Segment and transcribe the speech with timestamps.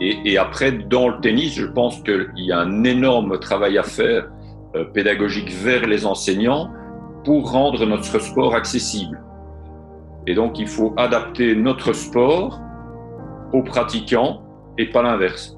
[0.00, 4.28] Et, après, dans le tennis, je pense qu'il y a un énorme travail à faire
[4.74, 6.70] euh, pédagogique vers les enseignants
[7.24, 9.18] pour rendre notre sport accessible.
[10.26, 12.60] Et donc, il faut adapter notre sport
[13.52, 14.42] aux pratiquants
[14.76, 15.56] et pas l'inverse.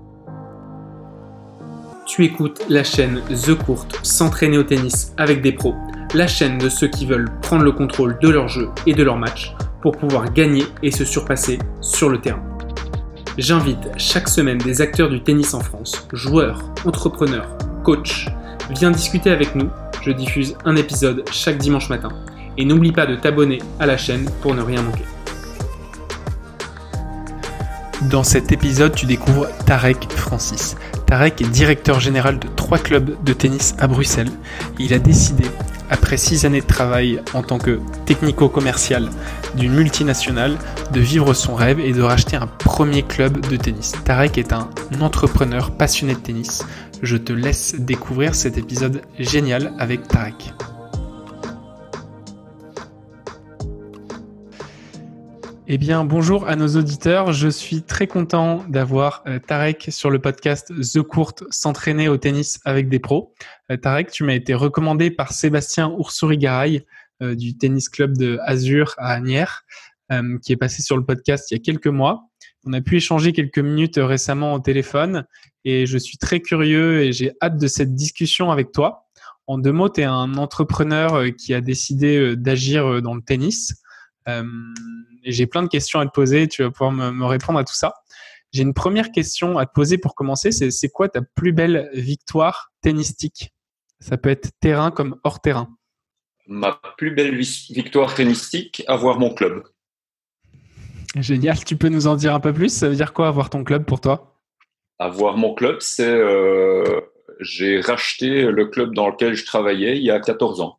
[2.06, 5.74] Tu écoutes la chaîne The Court, s'entraîner au tennis avec des pros,
[6.15, 9.16] la chaîne de ceux qui veulent prendre le contrôle de leur jeu et de leur
[9.16, 9.52] match
[9.83, 12.42] pour pouvoir gagner et se surpasser sur le terrain.
[13.38, 18.27] J'invite chaque semaine des acteurs du tennis en France, joueurs, entrepreneurs, coachs.
[18.70, 19.70] Viens discuter avec nous,
[20.02, 22.09] je diffuse un épisode chaque dimanche matin.
[22.56, 25.05] Et n'oublie pas de t'abonner à la chaîne pour ne rien manquer.
[28.11, 30.77] Dans cet épisode, tu découvres Tarek Francis.
[31.06, 34.33] Tarek est directeur général de trois clubs de tennis à Bruxelles.
[34.80, 35.45] Il a décidé
[35.91, 39.10] après six années de travail en tant que technico-commercial
[39.55, 40.59] d'une multinationale,
[40.92, 43.92] de vivre son rêve et de racheter un premier club de tennis.
[44.05, 44.69] Tarek est un
[45.00, 46.64] entrepreneur passionné de tennis.
[47.03, 50.53] Je te laisse découvrir cet épisode génial avec Tarek.
[55.70, 57.34] Eh bien, bonjour à nos auditeurs.
[57.34, 62.58] Je suis très content d'avoir euh, Tarek sur le podcast The Court, s'entraîner au tennis
[62.64, 63.34] avec des pros.
[63.70, 66.86] Euh, Tarek, tu m'as été recommandé par Sébastien Oursuri-Garay
[67.22, 69.66] euh, du tennis club de Azur à Agnières,
[70.42, 72.30] qui est passé sur le podcast il y a quelques mois.
[72.64, 75.27] On a pu échanger quelques minutes récemment au téléphone
[75.66, 79.06] et je suis très curieux et j'ai hâte de cette discussion avec toi.
[79.47, 83.82] En deux mots, tu es un entrepreneur qui a décidé d'agir dans le tennis
[85.25, 86.48] j'ai plein de questions à te poser.
[86.48, 87.95] Tu vas pouvoir me, répondre à tout ça.
[88.53, 90.51] J'ai une première question à te poser pour commencer.
[90.53, 93.53] C'est quoi ta plus belle victoire tennistique?
[94.01, 95.69] Ça peut être terrain comme hors terrain.
[96.47, 99.65] Ma plus belle victoire tennistique, avoir mon club.
[101.17, 101.62] Génial.
[101.65, 102.73] Tu peux nous en dire un peu plus?
[102.73, 104.41] Ça veut dire quoi avoir ton club pour toi?
[104.99, 107.00] Avoir mon club, c'est euh,
[107.41, 110.78] j'ai racheté le club dans lequel je travaillais il y a 14 ans.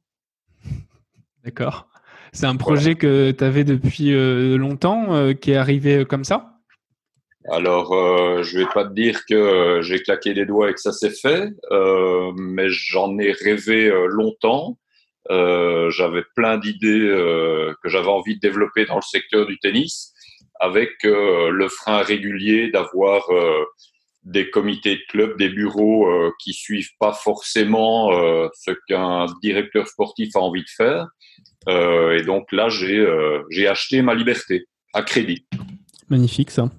[1.43, 1.88] D'accord.
[2.33, 6.53] C'est un projet que tu avais depuis euh, longtemps euh, qui est arrivé comme ça?
[7.49, 10.91] Alors, euh, je vais pas te dire que j'ai claqué les doigts et que ça
[10.91, 11.49] s'est fait,
[12.37, 14.77] mais j'en ai rêvé longtemps.
[15.29, 17.07] j'avais plein d'idées
[17.81, 20.13] que j'avais envie de développer dans le secteur du tennis,
[20.59, 23.23] avec le frein régulier d'avoir
[24.29, 26.07] des comités de club, des bureaux
[26.41, 28.11] qui suivent pas forcément
[28.53, 31.07] ce qu'un directeur sportif a envie de faire.
[31.67, 35.45] Euh, et donc là, euh, j'ai acheté ma liberté à crédit.
[36.09, 36.69] Magnifique ça.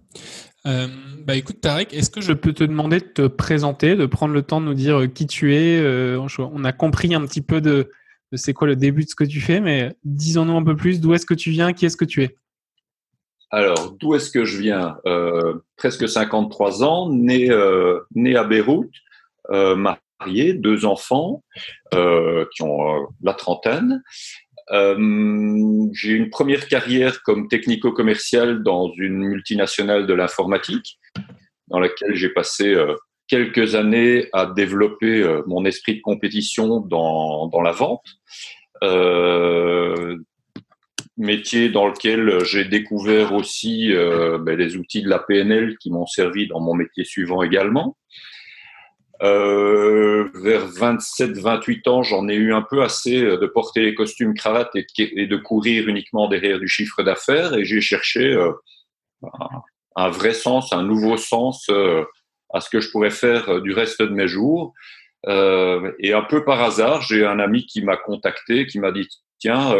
[0.66, 0.88] Euh,
[1.24, 4.42] bah écoute Tarek, est-ce que je peux te demander de te présenter, de prendre le
[4.42, 5.82] temps de nous dire qui tu es
[6.16, 7.90] On a compris un petit peu de,
[8.34, 11.14] c'est quoi le début de ce que tu fais, mais disons-nous un peu plus d'où
[11.14, 12.36] est-ce que tu viens, qui est-ce que tu es?
[13.50, 14.96] Alors, d'où est-ce que je viens?
[15.76, 17.48] Presque 53 ans, né,
[18.14, 18.90] né à Beyrouth,
[19.48, 21.42] marié, deux enfants
[21.92, 24.02] qui ont la trentaine.
[24.72, 30.98] Euh, j'ai une première carrière comme technico-commercial dans une multinationale de l'informatique,
[31.68, 32.94] dans laquelle j'ai passé euh,
[33.26, 38.06] quelques années à développer euh, mon esprit de compétition dans, dans la vente.
[38.84, 40.16] Euh,
[41.20, 46.48] métier dans lequel j'ai découvert aussi ben, les outils de la PNL qui m'ont servi
[46.48, 47.96] dans mon métier suivant également.
[49.22, 54.74] Euh, vers 27-28 ans, j'en ai eu un peu assez de porter les costumes cravates
[54.74, 58.52] et, de courir uniquement derrière du chiffre d'affaires et j'ai cherché euh,
[59.96, 62.02] un, vrai sens, un nouveau sens euh,
[62.54, 64.72] à ce que je pourrais faire du reste de mes jours.
[65.28, 69.06] et un peu par hasard, j'ai un ami qui m'a contacté, qui m'a dit
[69.38, 69.74] tiens,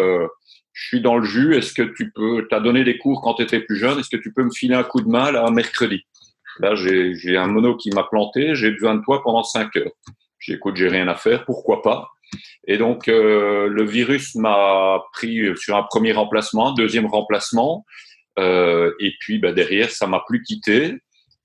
[0.81, 3.43] je suis dans le jus, est-ce que tu peux, t'as donné des cours quand tu
[3.43, 6.07] étais plus jeune, est-ce que tu peux me filer un coup de main là mercredi?
[6.59, 9.93] Là, j'ai un mono qui m'a planté, j'ai besoin de toi pendant 5 heures.
[10.39, 12.09] J'ai écoute, j'ai rien à faire, pourquoi pas?
[12.67, 17.85] Et donc, euh, le virus m'a pris sur un premier remplacement, un deuxième remplacement,
[18.38, 20.97] euh, et puis bah, derrière, ça m'a plus quitté.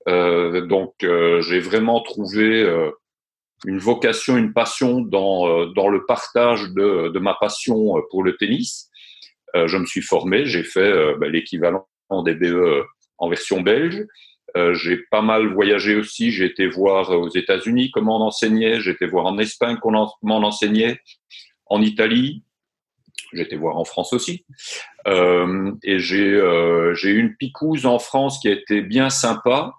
[0.08, 2.90] Euh, donc, euh, j'ai vraiment trouvé euh,
[3.66, 8.34] une vocation, une passion dans, euh, dans le partage de, de ma passion pour le
[8.38, 8.90] tennis.
[9.54, 11.86] Je me suis formé, j'ai fait bah, l'équivalent
[12.24, 12.84] des BE
[13.18, 14.04] en version belge.
[14.56, 16.30] Euh, j'ai pas mal voyagé aussi.
[16.30, 18.80] J'ai été voir aux États-Unis comment on enseignait.
[18.80, 21.00] J'ai été voir en Espagne comment on enseignait.
[21.66, 22.42] En Italie.
[23.32, 24.44] J'ai été voir en France aussi.
[25.08, 29.74] Euh, et j'ai euh, eu une picouse en France qui a été bien sympa.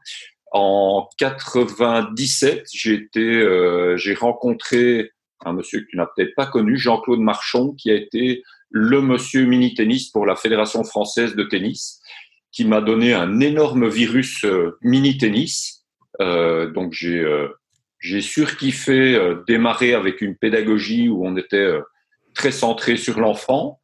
[0.52, 5.12] En 97, j'ai euh, rencontré
[5.46, 9.46] un monsieur que tu n'as peut-être pas connu, Jean-Claude Marchon, qui a été le monsieur
[9.46, 12.02] mini-tennis pour la Fédération française de tennis
[12.52, 14.46] qui m'a donné un énorme virus
[14.82, 15.86] mini tennis.
[16.20, 17.24] donc j'ai
[18.00, 21.72] j'ai surkiffé démarrer avec une pédagogie où on était
[22.34, 23.80] très centré sur l'enfant.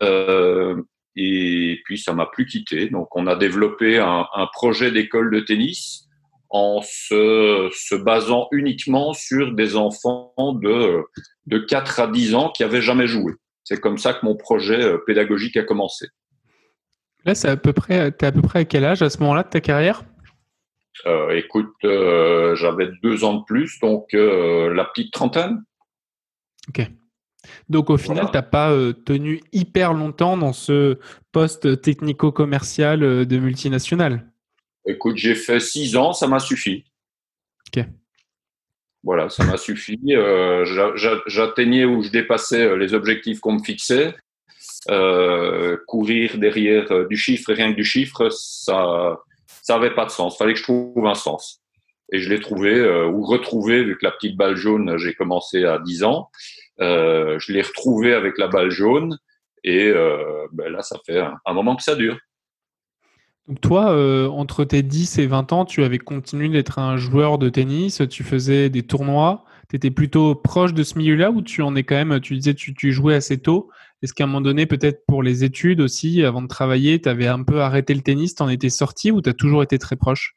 [0.00, 2.88] et puis ça m'a plus quitté.
[2.88, 6.08] Donc on a développé un, un projet d'école de tennis
[6.52, 11.02] en se, se, basant uniquement sur des enfants de,
[11.46, 13.32] de 4 à 10 ans qui avaient jamais joué.
[13.64, 16.06] C'est comme ça que mon projet euh, pédagogique a commencé.
[17.24, 19.44] Là, c'est à peu près, es à peu près à quel âge à ce moment-là
[19.44, 20.04] de ta carrière?
[21.06, 25.62] Euh, Écoute, euh, j'avais deux ans de plus, donc la petite trentaine.
[26.68, 26.86] Ok.
[27.68, 28.72] Donc au final, tu n'as pas
[29.04, 30.98] tenu hyper longtemps dans ce
[31.30, 34.32] poste technico-commercial de multinationale?
[34.86, 36.84] Écoute, j'ai fait six ans, ça m'a suffi.
[37.68, 37.84] Ok.
[39.04, 39.98] Voilà, ça m'a suffi.
[40.10, 40.64] Euh,
[41.26, 44.14] J'atteignais ou je dépassais euh, les objectifs qu'on me fixait.
[44.90, 49.20] Euh, courir derrière euh, du chiffre et rien que du chiffre, ça
[49.62, 50.36] ça avait pas de sens.
[50.36, 51.60] Fallait que je trouve un sens.
[52.12, 55.64] Et je l'ai trouvé euh, ou retrouvé vu que la petite balle jaune, j'ai commencé
[55.64, 56.30] à 10 ans.
[56.80, 59.16] je l'ai retrouvé avec la balle jaune
[59.62, 59.92] et
[60.52, 62.18] ben là, ça fait un moment que ça dure.
[63.48, 67.38] Donc toi, euh, entre tes 10 et 20 ans, tu avais continué d'être un joueur
[67.38, 71.60] de tennis, tu faisais des tournois, tu étais plutôt proche de ce milieu-là ou tu
[71.62, 73.68] en es quand même, tu disais tu, jouais assez tôt?
[74.02, 77.26] Est-ce qu'à un moment donné, peut-être pour les études aussi, avant de travailler, tu avais
[77.26, 79.96] un peu arrêté le tennis, tu en étais sorti ou tu as toujours été très
[79.96, 80.36] proche?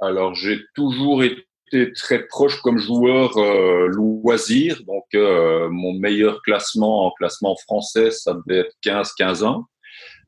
[0.00, 7.06] Alors j'ai toujours été très proche comme joueur euh, loisir, donc euh, mon meilleur classement
[7.06, 9.66] en classement français, ça devait être 15-15 ans.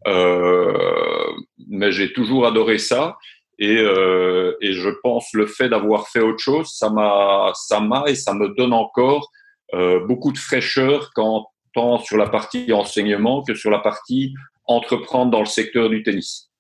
[0.07, 1.33] Euh,
[1.69, 3.17] mais j'ai toujours adoré ça.
[3.59, 8.05] Et, euh, et, je pense le fait d'avoir fait autre chose, ça m'a, ça m'a
[8.09, 9.31] et ça me donne encore
[9.75, 14.35] euh, beaucoup de fraîcheur tant sur la partie enseignement que sur la partie
[14.67, 16.51] entreprendre dans le secteur du tennis.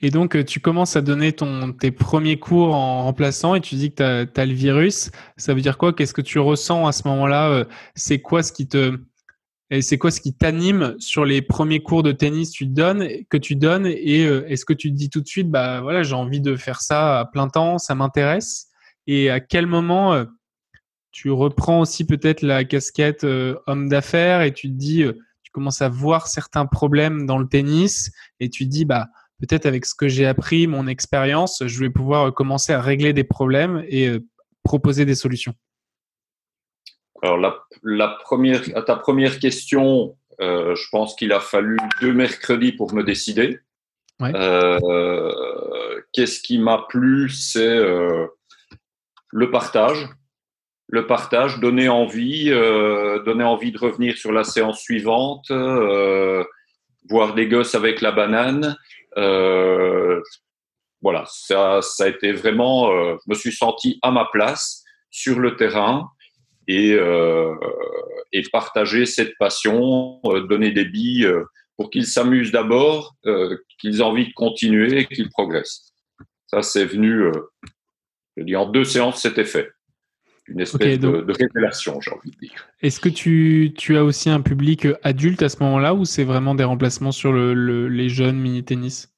[0.00, 3.92] Et donc, tu commences à donner ton, tes premiers cours en remplaçant et tu dis
[3.92, 5.10] que tu as, le virus.
[5.36, 5.92] Ça veut dire quoi?
[5.92, 7.64] Qu'est-ce que tu ressens à ce moment-là?
[7.94, 8.98] C'est quoi ce qui te,
[9.70, 13.86] et c'est quoi ce qui t'anime sur les premiers cours de tennis que tu donnes
[13.86, 16.54] Et euh, est-ce que tu te dis tout de suite, bah voilà, j'ai envie de
[16.54, 18.68] faire ça à plein temps, ça m'intéresse
[19.08, 20.24] Et à quel moment euh,
[21.10, 25.04] tu reprends aussi peut-être la casquette euh, homme d'affaires et tu te dis,
[25.42, 29.08] tu commences à voir certains problèmes dans le tennis et tu te dis, bah
[29.40, 33.24] peut-être avec ce que j'ai appris, mon expérience, je vais pouvoir commencer à régler des
[33.24, 34.10] problèmes et
[34.62, 35.54] proposer des solutions?
[37.26, 42.12] Alors, la, la, première, à ta première question, euh, je pense qu'il a fallu deux
[42.12, 43.58] mercredis pour me décider.
[44.20, 44.30] Ouais.
[44.34, 47.28] Euh, Qu'est-ce qui m'a plu?
[47.28, 48.28] C'est euh,
[49.30, 50.08] le partage.
[50.88, 55.50] Le partage, donner envie, donner envie de revenir sur la séance suivante,
[57.10, 58.76] voir des gosses avec la banane.
[61.02, 62.88] Voilà, ça, ça a été vraiment.
[63.16, 66.08] je me suis senti à ma place sur le terrain
[66.68, 67.54] et, euh,
[68.32, 71.44] et partager cette passion, euh, donner des billes euh,
[71.76, 73.16] pour qu'ils s'amusent d'abord,
[73.78, 75.92] qu'ils aient envie de continuer et qu'ils progressent.
[76.46, 77.30] Ça, c'est venu,
[78.38, 79.70] je dis, en deux séances, c'était fait.
[80.48, 82.66] Une espèce de, de, révélation, j'ai envie de dire.
[82.80, 86.54] Est-ce que tu, tu, as aussi un public adulte à ce moment-là ou c'est vraiment
[86.54, 89.14] des remplacements sur le, le, les jeunes mini-tennis?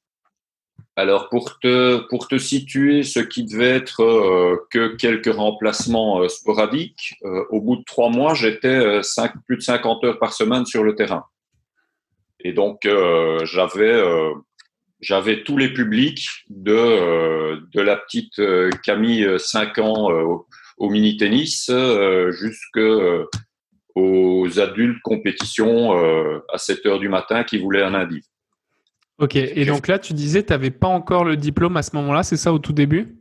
[0.99, 6.29] Alors pour te pour te situer, ce qui devait être euh, que quelques remplacements euh,
[6.29, 9.01] sporadiques, euh, au bout de trois mois, j'étais
[9.47, 11.25] plus de 50 heures par semaine sur le terrain.
[12.41, 12.89] Et donc
[15.01, 18.41] j'avais tous les publics de de la petite
[18.83, 20.11] Camille 5 ans
[20.79, 21.71] au, mini tennis
[22.31, 22.81] jusque
[23.95, 25.93] aux adultes compétitions
[26.53, 28.29] à 7 heures du matin qui voulaient un indice.
[29.19, 32.23] Ok, et donc là, tu disais, tu n'avais pas encore le diplôme à ce moment-là,
[32.23, 33.19] c'est ça au tout début?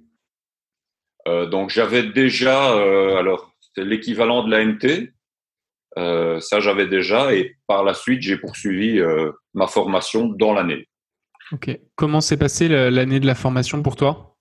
[1.28, 5.10] Euh, Donc j'avais déjà, euh, alors c'est l'équivalent de l'AMT,
[5.98, 9.02] euh, ça j'avais déjà, et par la suite, j'ai poursuivi
[9.56, 10.88] ma formation dans l'année.
[11.52, 14.36] Ok, comment s'est passée l'année de la formation pour toi?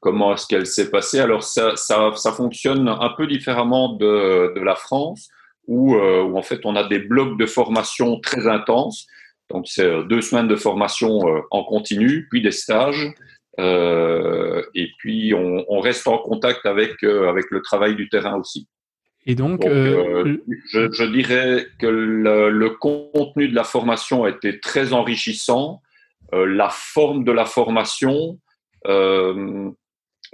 [0.00, 1.20] Comment est-ce qu'elle s'est passée?
[1.20, 5.28] Alors ça, ça, ça, fonctionne un peu différemment de, de la France,
[5.68, 9.06] où, où en fait on a des blocs de formation très intenses
[9.52, 13.12] donc, c'est euh, deux semaines de formation euh, en continu, puis des stages.
[13.60, 18.66] Euh, et puis, on, on, reste en contact avec, avec le travail du terrain aussi.
[19.26, 20.40] Et donc, je,
[20.90, 25.80] je, dirais que le, le, contenu de la formation a été très enrichissant.
[26.32, 28.40] la forme de la formation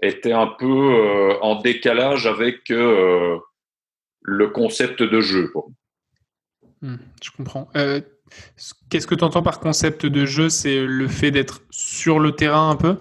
[0.01, 3.41] était un peu en décalage avec le
[4.55, 5.53] concept de jeu.
[6.81, 7.69] Hmm, je comprends.
[8.29, 10.49] Euh, qu'est-ce que tu entends par concept de jeu?
[10.49, 12.97] C'est le fait d'être sur le terrain un peu?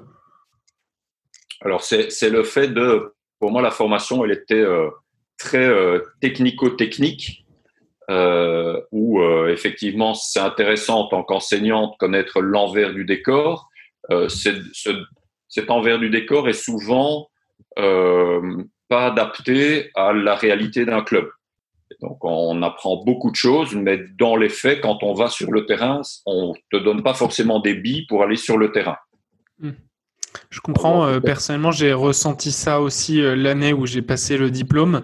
[1.62, 3.14] Alors, c'est le fait de.
[3.40, 4.90] Pour moi, la formation, elle était euh,
[5.38, 7.46] très euh, technico-technique,
[8.92, 13.70] où effectivement, c'est intéressant en tant qu'enseignant de connaître l'envers du décor.
[14.30, 17.30] cet envers du décor est souvent
[17.76, 21.30] pas adapté à la réalité d'un club.
[22.02, 25.66] Donc on apprend beaucoup de choses, mais dans les faits, quand on va sur le
[25.66, 28.98] terrain, on te donne pas forcément des billes pour aller sur le terrain.
[29.60, 29.72] Hmm.
[30.50, 31.06] Je comprends.
[31.06, 35.04] Euh, personnellement, j'ai ressenti ça aussi euh, l'année où j'ai passé le diplôme.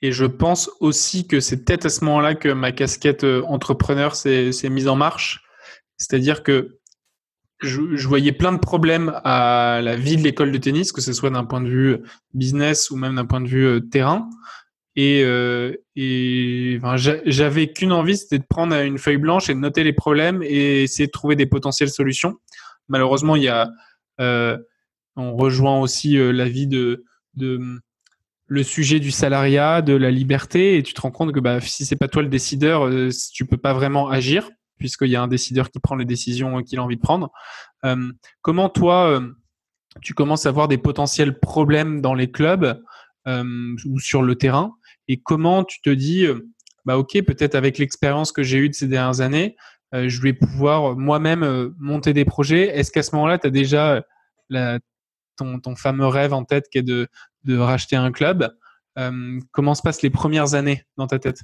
[0.00, 4.16] Et je pense aussi que c'est peut-être à ce moment-là que ma casquette euh, entrepreneur
[4.16, 5.44] s'est mise en marche.
[5.96, 6.78] C'est-à-dire que
[7.60, 11.30] je, voyais plein de problèmes à la vie de l'école de tennis, que ce soit
[11.30, 11.98] d'un point de vue
[12.34, 14.28] business ou même d'un point de vue terrain.
[14.94, 19.84] Et, euh, et j'avais qu'une envie, c'était de prendre une feuille blanche et de noter
[19.84, 22.36] les problèmes et essayer de trouver des potentielles solutions.
[22.88, 23.70] Malheureusement, il y a,
[24.20, 24.58] euh,
[25.16, 27.80] on rejoint aussi euh, la vie de, de
[28.46, 31.86] le sujet du salariat, de la liberté, et tu te rends compte que bah, si
[31.86, 35.28] c'est pas toi le décideur, euh, tu peux pas vraiment agir puisqu'il y a un
[35.28, 37.30] décideur qui prend les décisions qu'il a envie de prendre.
[37.84, 39.22] Euh, comment toi,
[40.00, 42.82] tu commences à voir des potentiels problèmes dans les clubs
[43.28, 44.74] ou sur le terrain?
[45.08, 46.48] Et comment tu te dis, euh,
[46.84, 49.56] bah ok, peut-être avec l'expérience que j'ai eue de ces dernières années,
[49.94, 52.76] euh, je vais pouvoir moi-même euh, monter des projets.
[52.76, 54.02] Est-ce qu'à ce, moment-là, tu as déjà
[55.36, 57.08] ton, fameux rêve en tête qui est de,
[57.48, 58.48] racheter un club
[59.52, 61.42] Comment se passent les premières années dans ta tête?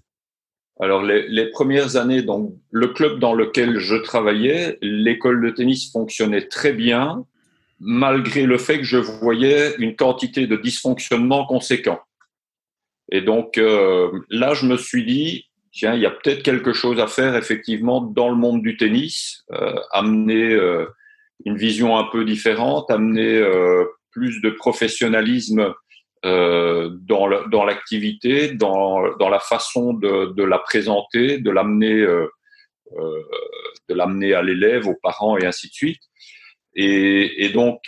[0.81, 6.47] Alors les, premières années, donc le club dans lequel je travaillais, l'école de tennis fonctionnait
[6.47, 7.25] très bien,
[7.81, 12.01] malgré le fait que je voyais une quantité de dysfonctionnements conséquents.
[13.11, 17.01] Et donc euh, là, je me suis dit, tiens, il y a peut-être quelque chose
[17.01, 20.87] à faire effectivement dans le monde du tennis, euh, amener euh,
[21.45, 23.41] une vision un peu différente, amener
[24.11, 25.73] plus de professionnalisme
[26.25, 32.05] dans l'activité, dans, dans la façon de, de la présenter, de l'amener
[33.89, 36.03] de l'amener à l'élève, aux parents et ainsi de suite.
[36.75, 37.81] Et, et, donc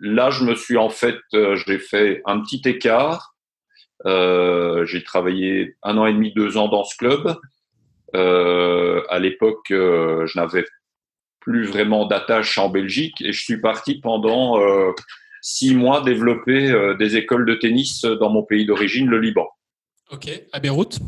[0.00, 3.37] là, je me suis en fait, j'ai fait un petit écart euh,
[4.04, 7.36] j'ai travaillé un an et demi, deux ans dans ce club.
[8.14, 10.64] Euh, à l'époque, euh, je n'avais
[11.40, 14.92] plus vraiment d'attache en Belgique et je suis parti pendant euh,
[15.42, 19.46] six mois développer euh, des écoles de tennis dans mon pays d'origine, le Liban.
[20.10, 20.98] Ok, à Beyrouth?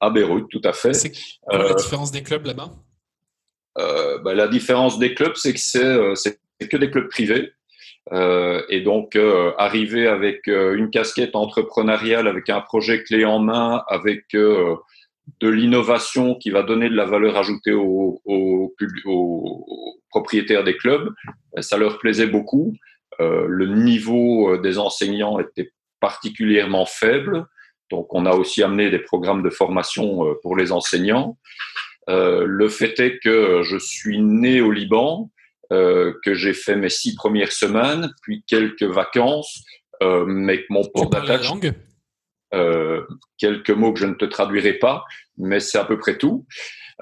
[0.00, 0.94] À Beyrouth, tout à fait.
[0.94, 2.70] C'est quoi la différence des clubs là-bas?
[3.76, 7.52] bah, La différence des clubs, c'est que c'est que des clubs privés.
[8.12, 13.38] Euh, et donc, euh, arriver avec euh, une casquette entrepreneuriale, avec un projet clé en
[13.38, 18.74] main, avec de l'innovation qui va donner de la valeur ajoutée aux, aux,
[19.06, 21.12] aux, propriétaires des clubs,
[21.60, 22.74] ça leur plaisait beaucoup.
[23.18, 27.46] le niveau des enseignants était particulièrement faible.
[27.90, 31.36] Donc, on a aussi amené des programmes de formation pour les enseignants.
[32.06, 35.33] le fait est que je suis né au Liban, euh,
[36.24, 39.64] que j'ai fait mes six premières semaines, puis quelques vacances,
[40.02, 41.50] euh, mais mon port d'attache.
[42.54, 43.02] Euh,
[43.36, 45.04] quelques mots que je ne te traduirai pas,
[45.36, 46.46] mais c'est à peu près tout.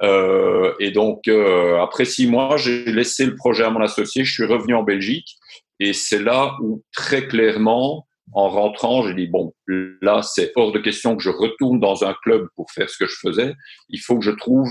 [0.02, 4.32] Euh, et donc, euh, après six mois, j'ai laissé le projet à mon associé, je
[4.32, 5.36] suis revenu en Belgique,
[5.78, 9.52] et c'est là où très clairement, en rentrant, j'ai dit bon,
[10.00, 13.06] là, c'est hors de question que je retourne dans un club pour faire ce que
[13.06, 13.54] je faisais.
[13.90, 14.68] Il faut que je trouve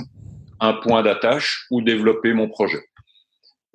[0.60, 2.82] un point d'attache où développer mon projet.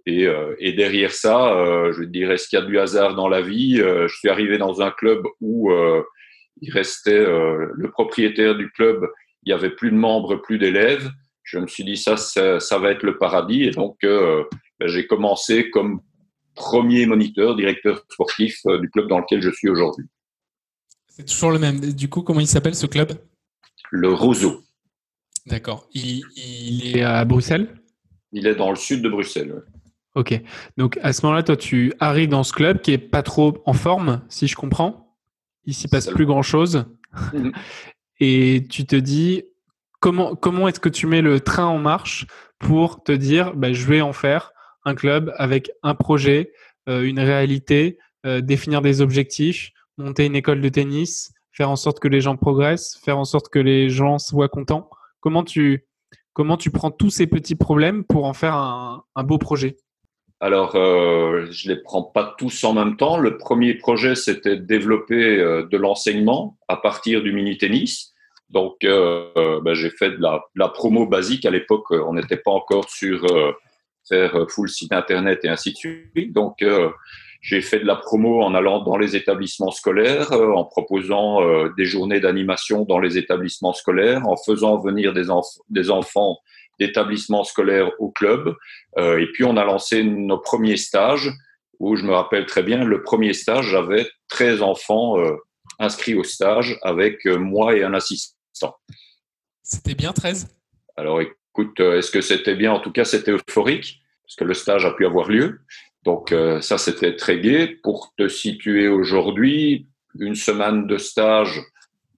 [0.07, 3.27] Et, euh, et, derrière ça, euh, je dirais, est-ce qu'il y a du hasard dans
[3.27, 5.71] la vie euh, Je suis arrivé dans un club où
[6.63, 9.07] il restait le propriétaire du club,
[9.43, 11.11] il y avait plus de membres, plus d'élèves.
[11.43, 13.65] Je me suis dit ça, ça, va être le paradis.
[13.65, 14.47] Et donc, ben,
[14.87, 16.01] j'ai commencé comme
[16.55, 20.07] premier moniteur, directeur sportif du club dans lequel je suis aujourd'hui.
[21.09, 21.79] C'est toujours le même.
[21.81, 23.13] Du coup, comment il s'appelle ce club?
[23.91, 24.63] Le Roseau.
[25.45, 25.89] D'accord.
[25.93, 27.69] Il, il, est à Bruxelles?
[28.33, 29.63] Il est dans le sud de Bruxelles.
[30.17, 30.41] Ok.
[30.79, 33.75] Donc à ce moment-là, toi, tu arrives dans ce club qui est pas trop en
[33.75, 35.15] forme, si je comprends.
[35.67, 36.87] Il s'y passe plus grand-chose.
[37.33, 37.53] Mhm.
[38.19, 39.45] Et tu te dis,
[40.01, 42.27] comment, comment est-ce que tu mets le train en marche
[42.59, 44.53] pour te dire, bah, je vais en faire
[44.87, 46.53] un club avec un projet,
[46.89, 52.01] euh, une réalité, euh, définir des objectifs, monter une école de tennis, faire en sorte
[52.01, 54.89] que les gens progressent, faire en sorte que les gens soient contents.
[55.21, 55.85] Comment tu,
[56.33, 59.77] comment tu prends tous ces petits problèmes pour en faire un, un beau projet?
[60.41, 63.17] Alors, euh, je les prends pas tous en même temps.
[63.17, 68.13] Le premier projet, c'était de développer euh, de l'enseignement à partir du mini-tennis.
[68.51, 70.23] Donc, ben, j'ai fait de
[70.55, 71.45] la, promo basique.
[71.47, 73.27] À l'époque, on n'était pas encore sur
[74.09, 76.33] faire full site internet et ainsi de suite.
[76.33, 76.65] Donc,
[77.41, 81.41] j'ai fait de la promo en allant dans les établissements scolaires, en proposant
[81.77, 86.39] des journées d'animation dans les établissements scolaires, en faisant venir des enfants
[86.79, 88.55] d'établissements scolaires au club.
[88.99, 91.31] Euh, et puis, on a lancé nos premiers stages
[91.79, 95.37] où je me rappelle très bien, le premier stage, j'avais 13 enfants euh,
[95.79, 98.77] inscrits au stage avec euh, moi et un assistant.
[99.63, 100.49] C'était bien 13
[100.97, 102.73] Alors écoute, est-ce que c'était bien?
[102.73, 105.61] En tout cas, c'était euphorique parce que le stage a pu avoir lieu.
[106.05, 107.79] Donc ça, c'était très gai.
[107.83, 111.61] Pour te situer aujourd'hui, une semaine de stage,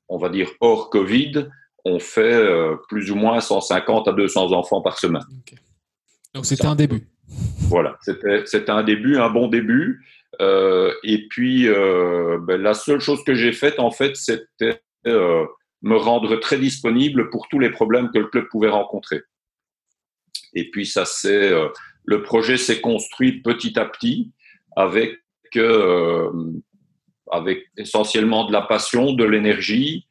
[0.09, 1.49] on va dire hors Covid,
[1.85, 5.23] on fait euh, plus ou moins 150 à 200 enfants par semaine.
[6.35, 7.09] Donc c'était un début.
[7.69, 10.05] Voilà, c'était un début, un bon début.
[10.41, 15.97] Euh, et puis, euh, ben, la seule chose que j'ai faite, en fait, c'était me
[15.97, 19.23] rendre très disponible pour tous les problèmes que le club pouvait rencontrer.
[20.55, 21.53] Et puis, ça c'est
[22.05, 24.33] le projet s'est construit petit à petit
[24.77, 25.19] avec,
[27.31, 30.07] avec essentiellement de la passion, de l'énergie,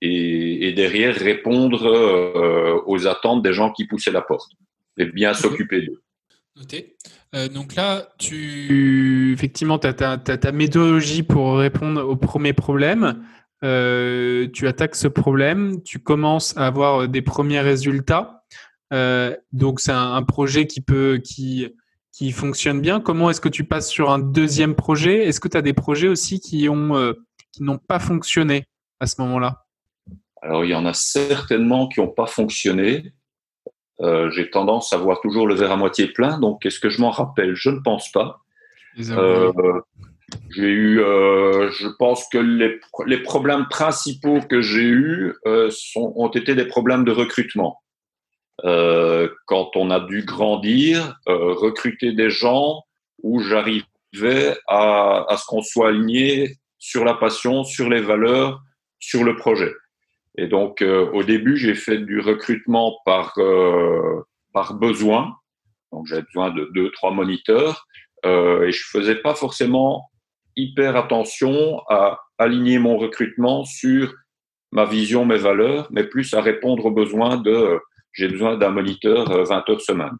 [0.00, 4.52] et, derrière répondre euh, aux attentes des gens qui poussaient la porte
[4.96, 6.02] et bien s'occuper d'eux.
[6.56, 6.96] Noté.
[7.34, 13.24] Euh, donc là, tu effectivement, tu as, ta méthodologie pour répondre au premier problème.
[13.64, 18.44] Euh, tu attaques ce problème, tu commences à avoir des premiers résultats.
[19.52, 21.68] donc c'est un, projet qui peut qui
[22.12, 23.00] qui fonctionne bien.
[23.00, 25.26] Comment est-ce que tu passes sur un deuxième projet?
[25.26, 27.14] Est-ce que tu as des projets aussi qui ont
[27.52, 28.64] qui n'ont pas fonctionné
[29.00, 29.67] à ce moment-là?
[30.42, 33.12] Alors, il y en a certainement qui n'ont pas fonctionné.
[34.00, 36.38] Euh, j'ai tendance à voir toujours le verre à moitié plein.
[36.38, 37.54] Donc, est-ce que je m'en rappelle?
[37.54, 38.40] Je ne pense pas.
[39.10, 39.52] Euh,
[40.50, 45.34] j'ai eu, euh, je pense que les, les, problèmes principaux que j'ai eus
[45.70, 47.82] sont, ont été des problèmes de recrutement.
[48.62, 52.82] quand on a dû grandir, recruter des gens
[53.22, 58.60] où j'arrivais à, à ce qu'on soit aligné sur la passion, sur les valeurs,
[58.98, 59.72] sur le projet.
[60.38, 64.22] Et donc, euh, au début, j'ai fait du recrutement par, euh,
[64.52, 65.34] par besoin.
[65.90, 67.84] Donc, j'avais besoin de deux, trois moniteurs.
[68.24, 70.08] Euh, et je faisais pas forcément
[70.54, 74.14] hyper attention à aligner mon recrutement sur
[74.70, 77.80] ma vision, mes valeurs, mais plus à répondre aux besoins de
[78.12, 80.16] j'ai besoin d'un moniteur 20 heures semaine.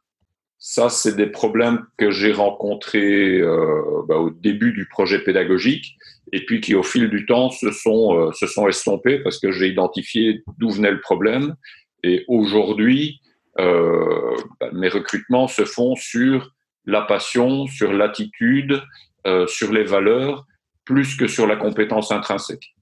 [0.59, 5.97] Ça, c'est des problèmes que j'ai rencontrés euh, bah, au début du projet pédagogique
[6.33, 9.53] et puis qui, au fil du temps, se sont, euh, se sont estompés parce que
[9.53, 11.55] j'ai identifié d'où venait le problème.
[12.03, 13.21] Et aujourd'hui,
[13.59, 16.51] euh, bah, mes recrutements se font sur
[16.87, 18.83] la passion, sur l'attitude,
[19.27, 20.45] euh, sur les valeurs,
[20.85, 22.75] plus que sur la compétence intrinsèque.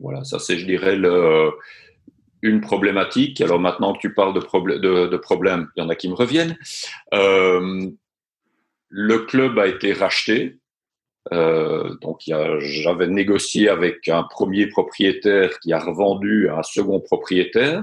[0.00, 1.50] Voilà, ça c'est, je dirais, le,
[2.42, 3.40] une problématique.
[3.40, 6.58] Alors maintenant que tu parles de, problèmes, il y en a qui me reviennent.
[7.14, 7.88] Euh,
[8.88, 10.58] le club a été racheté.
[11.32, 17.82] Euh, donc j'avais négocié avec un premier propriétaire qui a revendu à un second propriétaire,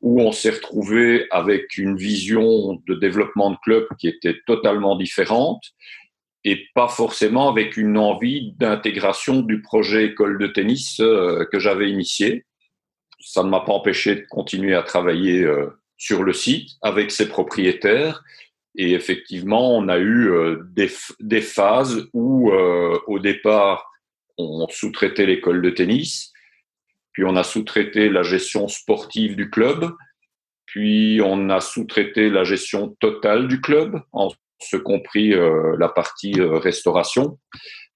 [0.00, 5.62] où on s'est retrouvé avec une vision de développement de club qui était totalement différente
[6.44, 11.90] et pas forcément avec une envie d'intégration du projet école de tennis euh, que j'avais
[11.90, 12.44] initié
[13.24, 17.28] ça ne m'a pas empêché de continuer à travailler euh, sur le site avec ses
[17.28, 18.22] propriétaires.
[18.76, 23.90] Et effectivement, on a eu euh, des, phases où, euh, au départ,
[24.36, 26.32] on sous-traitait l'école de tennis,
[27.12, 29.92] puis on a sous-traité la gestion sportive du club,
[30.66, 35.34] puis on a sous-traité la gestion totale du club, en ce compris
[35.78, 37.38] la partie restauration.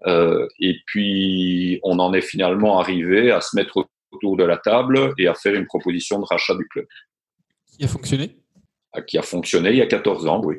[0.06, 5.26] et puis, on en est finalement arrivé à se mettre autour de la table et
[5.26, 6.86] à faire une proposition de rachat du club.
[7.76, 8.36] Qui a fonctionné?
[8.92, 10.56] Ah, Qui a fonctionné il y a 14 ans, oui.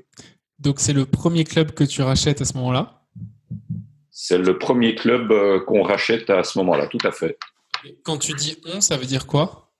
[0.59, 3.03] Donc c'est le premier club que tu rachètes à ce moment-là?
[4.11, 7.37] C'est le premier club euh, qu'on rachète à ce moment-là, tout à fait.
[8.03, 9.71] Quand tu dis on, ça veut dire quoi?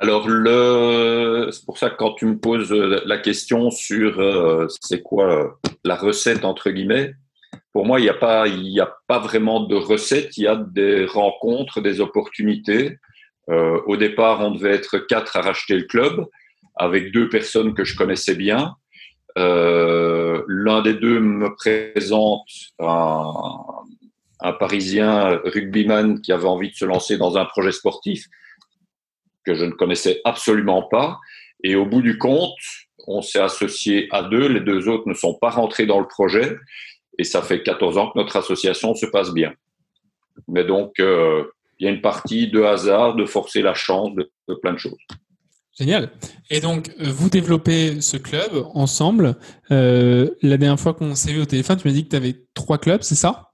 [0.00, 1.50] Alors, le...
[1.52, 5.94] c'est pour ça que quand tu me poses la question sur euh, c'est quoi la
[5.94, 7.14] recette, entre guillemets,
[7.72, 10.36] pour moi, il n'y a pas, il n'y a pas vraiment de recette.
[10.36, 12.98] Il y a des rencontres, des opportunités.
[13.48, 16.26] Euh, au départ, on devait être quatre à racheter le club
[16.76, 18.74] avec deux personnes que je connaissais bien.
[19.38, 22.46] Euh, L'un des deux me présente
[22.78, 23.32] un,
[24.40, 28.26] un Parisien rugbyman qui avait envie de se lancer dans un projet sportif
[29.44, 31.18] que je ne connaissais absolument pas.
[31.64, 32.58] Et au bout du compte,
[33.06, 34.46] on s'est associé à deux.
[34.48, 36.56] Les deux autres ne sont pas rentrés dans le projet.
[37.18, 39.52] Et ça fait 14 ans que notre association se passe bien.
[40.48, 41.44] Mais donc, euh,
[41.78, 44.98] il y a une partie de hasard, de forcer la chance, de, plein de choses.
[45.78, 46.10] Génial.
[46.50, 49.36] Et donc, euh, vous développez ce club ensemble.
[49.70, 52.36] Euh, la dernière fois qu'on s'est vu au téléphone, tu m'as dit que tu avais
[52.54, 53.48] trois clubs, c'est ça?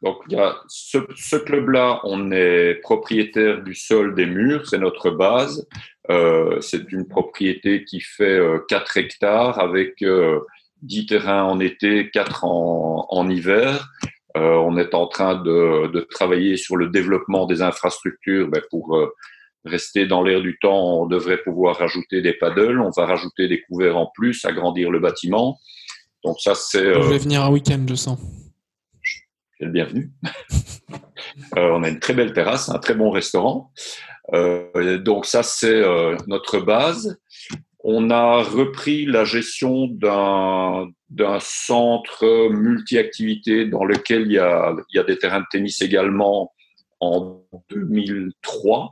[0.00, 4.78] Donc, il y a ce, ce club-là, on est propriétaire du sol des murs, c'est
[4.78, 5.66] notre base.
[6.10, 10.02] Euh, c'est une propriété qui fait 4 hectares avec
[10.82, 13.88] 10 terrains en été, 4 en, en hiver.
[14.36, 19.12] Euh, on est en train de, travailler sur le développement des infrastructures ben, pour euh,
[19.64, 21.02] rester dans l'air du temps.
[21.02, 25.00] On devrait pouvoir rajouter des paddles, on va rajouter des couverts en plus, agrandir le
[25.00, 25.58] bâtiment.
[26.24, 26.84] Donc ça, c'est.
[26.94, 28.18] Je vais euh, venir un week-end, je sens.
[29.60, 30.12] Le bienvenu.
[31.56, 33.72] on a une très belle terrasse, un très bon restaurant.
[34.32, 35.82] donc ça, c'est
[36.28, 37.18] notre base.
[37.90, 45.40] On a repris la gestion d'un centre multi-activité dans lequel il y, a, des terrains
[45.40, 46.52] de tennis également
[47.00, 48.90] en 2003,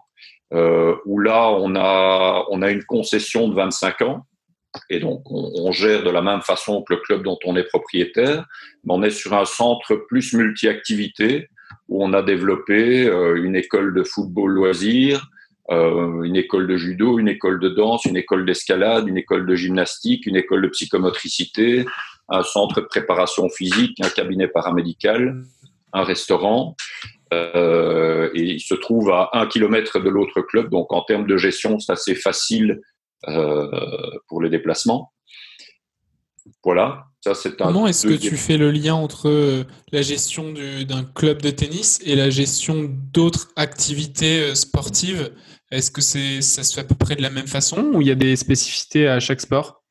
[0.54, 4.22] euh, où là, on a, une concession de 25 ans.
[4.88, 8.46] Et donc, on, gère de la même façon que le club dont on est propriétaire,
[8.85, 11.50] mais on est sur un centre plus multi-activité
[11.90, 15.28] où on a développé euh, une école de football loisir,
[15.70, 19.55] euh, une école de judo, une école de danse, une école d'escalade, une école de
[19.57, 21.85] gymnastique, une école de psychomotricité,
[22.29, 25.42] un centre de préparation physique, un cabinet paramédical,
[25.92, 26.76] un restaurant.
[27.35, 31.37] Euh, et il se trouve à un kilomètre de l'autre club, donc en termes de
[31.37, 32.81] gestion, c'est assez facile
[33.26, 33.68] euh,
[34.29, 35.12] pour les déplacements.
[36.62, 37.07] Voilà.
[37.20, 41.50] Ça, c'est Comment est-ce que tu fais le lien entre la gestion d'un club de
[41.50, 45.33] tennis et la gestion d'autres activités sportives
[45.70, 48.09] est-ce que c'est, ça se fait à peu près de la même façon ou il
[48.09, 49.83] y a des spécificités à chaque sport?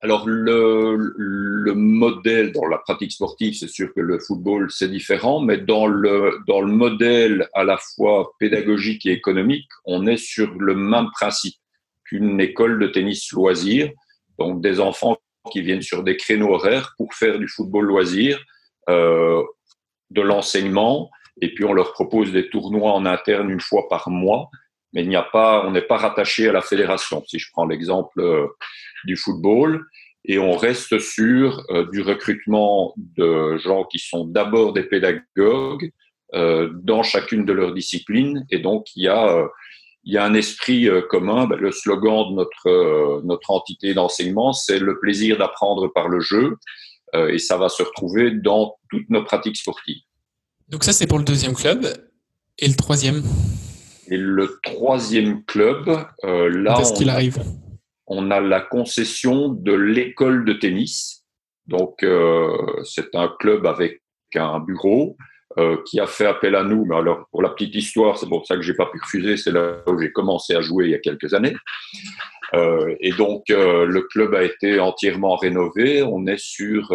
[0.00, 5.40] Alors le, le, modèle dans la pratique sportive, c'est sûr que le football c'est différent,
[5.40, 10.54] mais dans le dans le modèle à la fois pédagogique et économique, on est sur
[10.54, 11.56] le même principe
[12.04, 13.90] qu'une école de tennis loisir,
[14.38, 15.18] donc des enfants
[15.50, 18.40] qui viennent sur des créneaux horaires pour faire du football loisir,
[18.88, 19.42] euh,
[20.10, 24.48] de l'enseignement, et puis on leur propose des tournois en interne une fois par mois
[24.92, 27.22] mais il n'y a pas, on n'est pas rattaché à la fédération.
[27.26, 28.46] Si je prends l'exemple euh,
[29.04, 29.84] du football,
[30.24, 35.90] et on reste sur euh, du recrutement de gens qui sont d'abord des pédagogues
[36.34, 39.46] euh, dans chacune de leurs disciplines, et donc il y a
[40.04, 41.46] il y a un esprit commun.
[41.46, 46.56] Ben, le slogan de notre notre entité d'enseignement, c'est le plaisir d'apprendre par le jeu,
[47.14, 50.02] et ça va se retrouver dans toutes nos pratiques sportives.
[50.68, 51.86] Donc ça, c'est pour le deuxième club,
[52.58, 53.22] et le troisième?
[54.10, 55.88] Et le troisième club,
[56.24, 57.38] euh, là, on, qu'il arrive
[58.08, 61.24] on a la concession de l'école de tennis.
[61.66, 64.00] Donc, euh, c'est un club avec
[64.34, 65.16] un bureau
[65.58, 66.86] euh, qui a fait appel à nous.
[66.86, 69.36] Mais alors, pour la petite histoire, c'est pour ça que j'ai pas pu refuser.
[69.36, 71.54] C'est là où j'ai commencé à jouer il y a quelques années.
[72.54, 76.02] Euh, et donc, le club a été entièrement rénové.
[76.02, 76.94] On est sur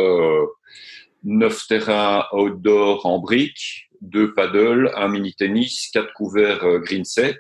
[1.23, 7.38] neuf terrains outdoor en briques, deux paddles, un mini tennis, quatre couverts euh, green set.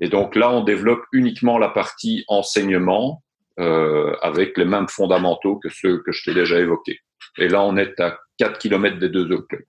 [0.00, 3.22] Et donc là, on développe uniquement la partie enseignement
[3.58, 6.98] euh, avec les mêmes fondamentaux que ceux que je t'ai déjà évoqués.
[7.38, 9.64] Et là, on est à 4 km des deux autres clubs.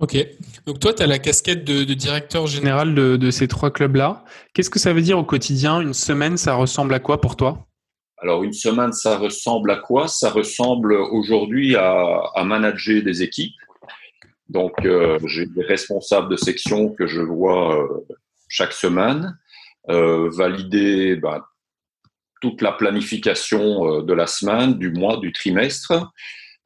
[0.00, 0.16] Ok.
[0.66, 4.24] Donc toi, tu as la casquette de, directeur général de, de ces trois clubs-là.
[4.52, 5.80] Qu'est-ce que ça veut dire au quotidien?
[5.80, 7.66] Une semaine, ça ressemble à quoi pour toi?
[8.18, 10.08] Alors une semaine, ça ressemble à quoi?
[10.08, 13.54] Ça ressemble aujourd'hui à, à, manager des équipes.
[14.48, 17.88] Donc, euh, j'ai des responsables de section que je vois euh,
[18.48, 19.38] chaque semaine,
[19.88, 21.48] euh, valider bah,
[22.40, 26.12] toute la planification de la semaine, du mois, du trimestre.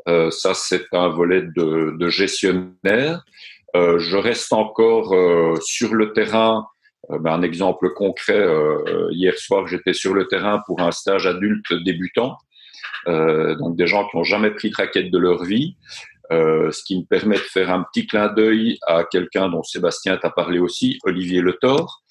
[0.07, 3.23] ça, c'est un volet de, de gestionnaire.
[3.75, 5.14] je reste encore
[5.62, 6.67] sur le terrain.
[7.09, 8.45] Bah, un exemple concret,
[9.12, 12.38] hier soir, j'étais sur le terrain pour un stage adulte débutant.
[13.07, 15.77] donc des gens qui n'ont jamais pris de raquette de leur vie.
[16.31, 20.19] Euh, ce qui me permet de faire un petit clin d'œil à quelqu'un dont Sébastien
[20.19, 22.03] t'a parlé aussi, Olivier Le Thor,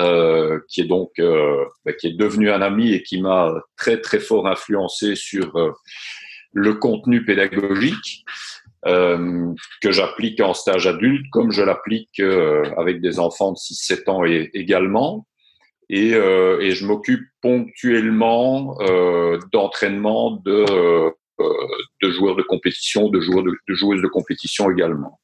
[0.00, 4.00] euh, qui est donc euh, bah, qui est devenu un ami et qui m'a très
[4.00, 5.72] très fort influencé sur euh,
[6.52, 8.24] le contenu pédagogique
[8.86, 12.20] euh, que j'applique en stage adulte, comme je l'applique
[12.76, 15.26] avec des enfants de 6-7 ans également.
[15.88, 18.78] Et, et je m'occupe ponctuellement
[19.52, 21.12] d'entraînement de
[22.02, 25.20] de joueurs de compétition, de, joueurs de, joueuses de compétition également.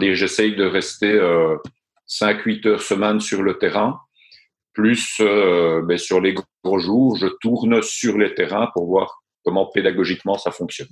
[0.00, 1.12] J'essaye de rester
[2.08, 4.00] 5-8 euh, heures semaine sur le terrain,
[4.72, 9.66] plus euh, ben, sur les gros jours, je tourne sur les terrains pour voir comment
[9.66, 10.88] pédagogiquement ça fonctionne.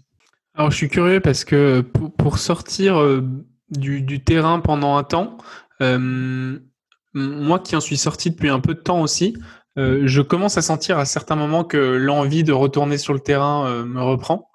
[0.54, 3.22] Alors je suis curieux parce que pour, sortir euh,
[3.70, 5.38] du, terrain pendant un temps,
[5.80, 9.36] moi qui en suis sorti depuis un peu de temps aussi,
[9.76, 14.00] je commence à sentir à certains moments que l'envie de retourner sur le terrain me
[14.00, 14.50] reprend.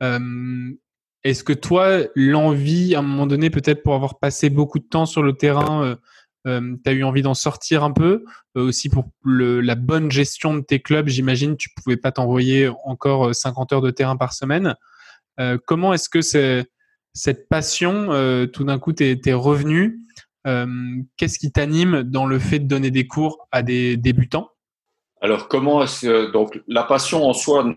[0.00, 5.06] Est-ce que toi, l'envie, à un moment donné, peut-être pour avoir passé beaucoup de temps
[5.06, 5.96] sur le terrain,
[6.46, 8.24] euh, tu as eu envie d'en sortir un peu?
[8.56, 11.08] Euh, aussi pour la bonne gestion de tes clubs.
[11.08, 14.74] J'imagine tu pouvais pas t'envoyer encore 50 euh, heures de terrain par semaine.
[15.66, 16.20] comment est-ce que
[17.14, 18.08] cette passion,
[18.52, 20.00] tout d'un coup, t'es revenu?
[20.44, 24.51] Qu'est-ce qui t'anime dans le fait de donner des cours à des débutants?
[25.22, 25.84] Alors comment
[26.32, 27.74] donc la passion en soi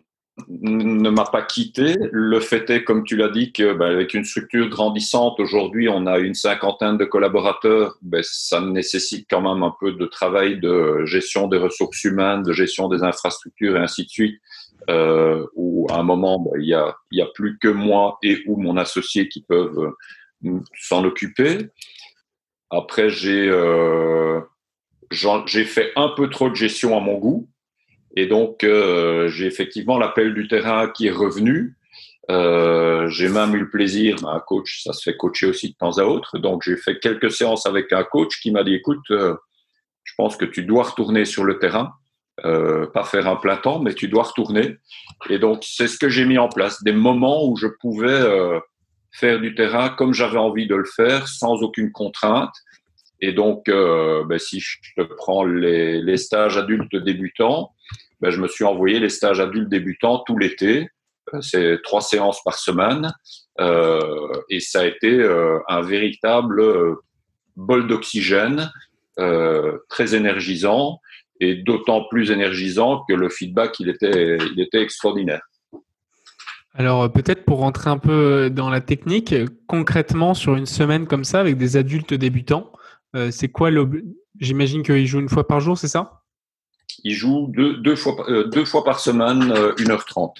[0.50, 1.96] ne m'a pas quitté.
[2.12, 6.20] Le fait est, comme tu l'as dit, qu'avec ben, une structure grandissante, aujourd'hui, on a
[6.20, 7.98] une cinquantaine de collaborateurs.
[8.02, 12.52] Ben, ça nécessite quand même un peu de travail de gestion des ressources humaines, de
[12.52, 14.42] gestion des infrastructures et ainsi de suite.
[14.90, 18.44] Euh, où à un moment, ben, il y, a, y a plus que moi et
[18.46, 19.94] ou mon associé qui peuvent
[20.44, 21.70] euh, s'en occuper.
[22.70, 24.42] Après, j'ai euh,
[25.12, 27.50] j'ai fait un peu trop de gestion à mon goût.
[28.16, 31.76] Et donc, euh, j'ai effectivement l'appel du terrain qui est revenu.
[32.32, 35.98] Euh, j'ai même eu le plaisir, un coach, ça se fait coacher aussi de temps
[35.98, 36.40] à autre.
[36.40, 39.36] Donc, j'ai fait quelques séances avec un coach qui m'a dit, écoute, euh,
[40.04, 41.94] je pense que tu dois retourner sur le terrain,
[42.42, 44.78] pas faire un plein temps, mais tu dois retourner.
[45.30, 48.22] Et donc, c'est ce que j'ai mis en place, des moments où je pouvais
[49.12, 52.54] faire du terrain comme j'avais envie de le faire, sans aucune contrainte.
[53.22, 57.74] Et donc, euh, ben, si je te prends les, stages adultes débutants,
[58.22, 60.90] ben, je me suis envoyé les stages adultes débutants tout l'été.
[61.34, 63.14] Euh, c'est trois séances par semaine.
[63.60, 64.00] Euh,
[64.50, 65.24] et ça a été
[65.70, 66.62] un véritable
[67.56, 68.70] bol d'oxygène,
[69.88, 71.00] très énergisant
[71.40, 75.42] et d'autant plus énergisant que le feedback, il était, il était extraordinaire.
[76.74, 79.34] Alors peut-être pour rentrer un peu dans la technique,
[79.68, 82.74] concrètement sur une semaine comme ça avec des adultes débutants,
[83.32, 83.70] c'est quoi
[84.40, 86.24] J'imagine qu'ils jouent une fois par jour, c'est ça?
[87.04, 90.34] Il joue deux, deux, fois, euh, deux fois par semaine, euh, 1h30.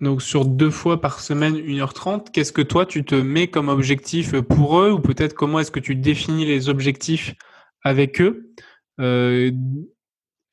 [0.00, 4.40] Donc sur deux fois par semaine, 1h30, qu'est-ce que toi tu te mets comme objectif
[4.40, 4.92] pour eux?
[4.92, 7.34] Ou peut-être comment est-ce que tu définis les objectifs
[7.82, 8.52] avec eux?
[9.00, 9.50] Euh,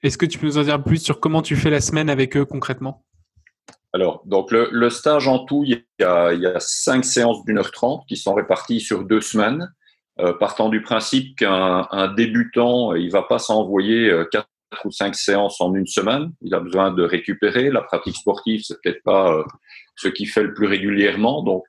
[0.02, 2.36] Est-ce que tu peux nous en dire plus sur comment tu fais la semaine avec
[2.38, 3.06] eux concrètement?
[3.94, 7.46] Alors, donc le, le, stage en tout, il y a, il y a cinq séances
[7.46, 9.85] d'une heure trente qui sont réparties sur deux semaines, euh,
[10.40, 14.48] partant du principe qu'un débutant, il va pas s'envoyer euh, quatre
[14.84, 16.32] ou cinq séances en une semaine.
[16.42, 17.70] Il a besoin de récupérer.
[17.70, 19.44] La pratique sportive, c'est peut-être pas euh,
[19.96, 21.44] ce qu'il fait le plus régulièrement.
[21.44, 21.66] Donc,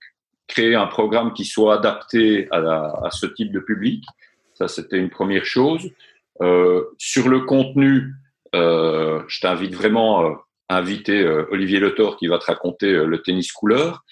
[0.48, 2.58] créer un programme qui soit adapté à,
[3.04, 4.04] à ce type de public,
[4.54, 5.90] ça c'était une première chose.
[6.40, 8.14] Euh, sur le contenu,
[8.54, 10.34] euh, je t'invite vraiment euh,
[10.68, 14.04] à inviter euh, Olivier Letor qui va te raconter le tennis couleur.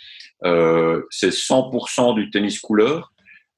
[0.42, 3.12] c'est 100% du tennis couleur.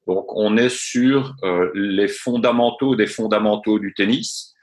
[0.07, 1.35] Donc, on est sur
[1.75, 4.55] les fondamentaux des fondamentaux du tennis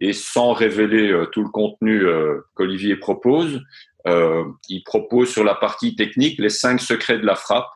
[0.00, 3.62] et sans révéler euh, tout le contenu euh, qu'Olivier propose,
[4.06, 7.68] euh, il propose sur la partie technique les cinq secrets de la frappe.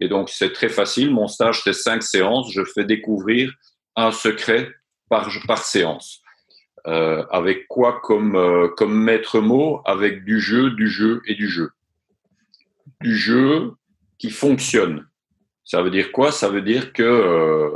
[0.00, 1.10] Et donc, c'est très facile.
[1.10, 2.52] Mon stage, c'est cinq séances.
[2.52, 3.52] Je fais découvrir
[3.94, 4.70] un secret
[5.08, 5.30] par,
[5.64, 6.22] séance.
[6.86, 9.80] Euh, avec quoi euh, comme maître mot?
[9.84, 11.70] Avec du jeu, du jeu et du jeu.
[13.00, 13.72] Du jeu
[14.18, 15.06] qui fonctionne.
[15.66, 16.32] Ça veut dire quoi?
[16.32, 17.70] Ça veut dire que euh,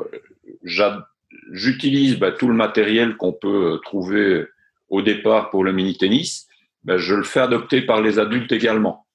[1.53, 4.47] j'utilise bah, tout le matériel qu'on peut euh, trouver
[4.89, 6.49] au départ pour le mini-tennis,
[6.85, 9.07] bah, je le fais adopter par les adultes également.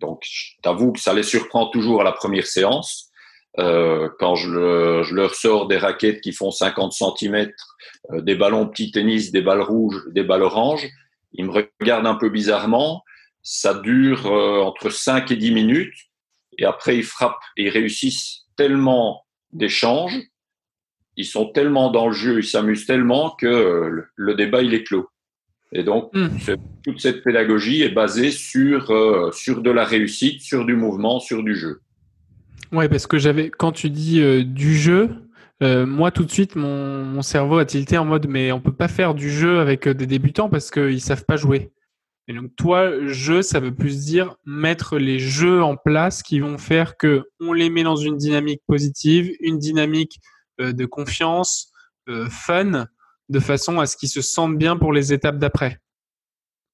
[0.00, 3.10] Donc, je t'avoue que ça les surprend toujours à la première séance.
[3.58, 7.50] Euh, quand je, le, je, leur sors des raquettes qui font 50 cm,
[8.12, 10.86] euh, des ballons petit tennis, des balles rouges, des balles oranges,
[11.32, 13.02] ils me regardent un peu bizarrement.
[13.42, 15.96] Ça dure euh, entre 5 et 10 minutes.
[16.58, 20.20] Et après, ils frappent et ils réussissent tellement d'échanges
[21.18, 25.08] ils sont tellement dans le jeu, ils s'amusent tellement que le débat il est clos.
[25.72, 26.28] Et donc mmh.
[26.82, 31.42] toute cette pédagogie est basée sur euh, sur de la réussite, sur du mouvement, sur
[31.42, 31.80] du jeu.
[32.72, 35.10] Ouais, parce que j'avais quand tu dis euh, du jeu,
[35.62, 38.72] euh, moi tout de suite mon, mon, cerveau a tilté en mode mais on peut
[38.72, 41.72] pas faire du jeu avec des débutants parce qu'ils savent pas jouer.
[42.28, 46.58] Et donc toi, jeu, ça veut plus dire mettre les jeux en place qui vont
[46.58, 50.20] faire que on les met dans une dynamique positive, une dynamique
[50.60, 51.72] euh, de confiance,
[52.10, 52.86] euh, fun,
[53.30, 55.78] de façon à ce qu'ils se sentent bien pour les étapes d'après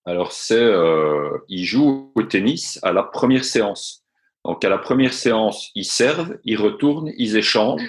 [0.05, 4.05] Alors, c'est, euh, ils jouent au tennis à la première séance.
[4.45, 7.88] Donc, à la première séance, ils servent, ils retournent, ils échangent,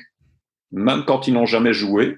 [0.71, 2.15] même quand ils n'ont jamais joué,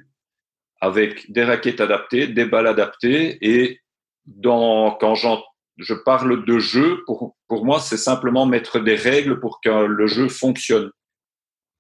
[0.82, 3.38] avec des raquettes adaptées, des balles adaptées.
[3.42, 3.80] Et
[4.28, 9.60] dans, quand je parle de jeu, pour, pour moi, c'est simplement mettre des règles pour
[9.62, 10.92] que le jeu fonctionne.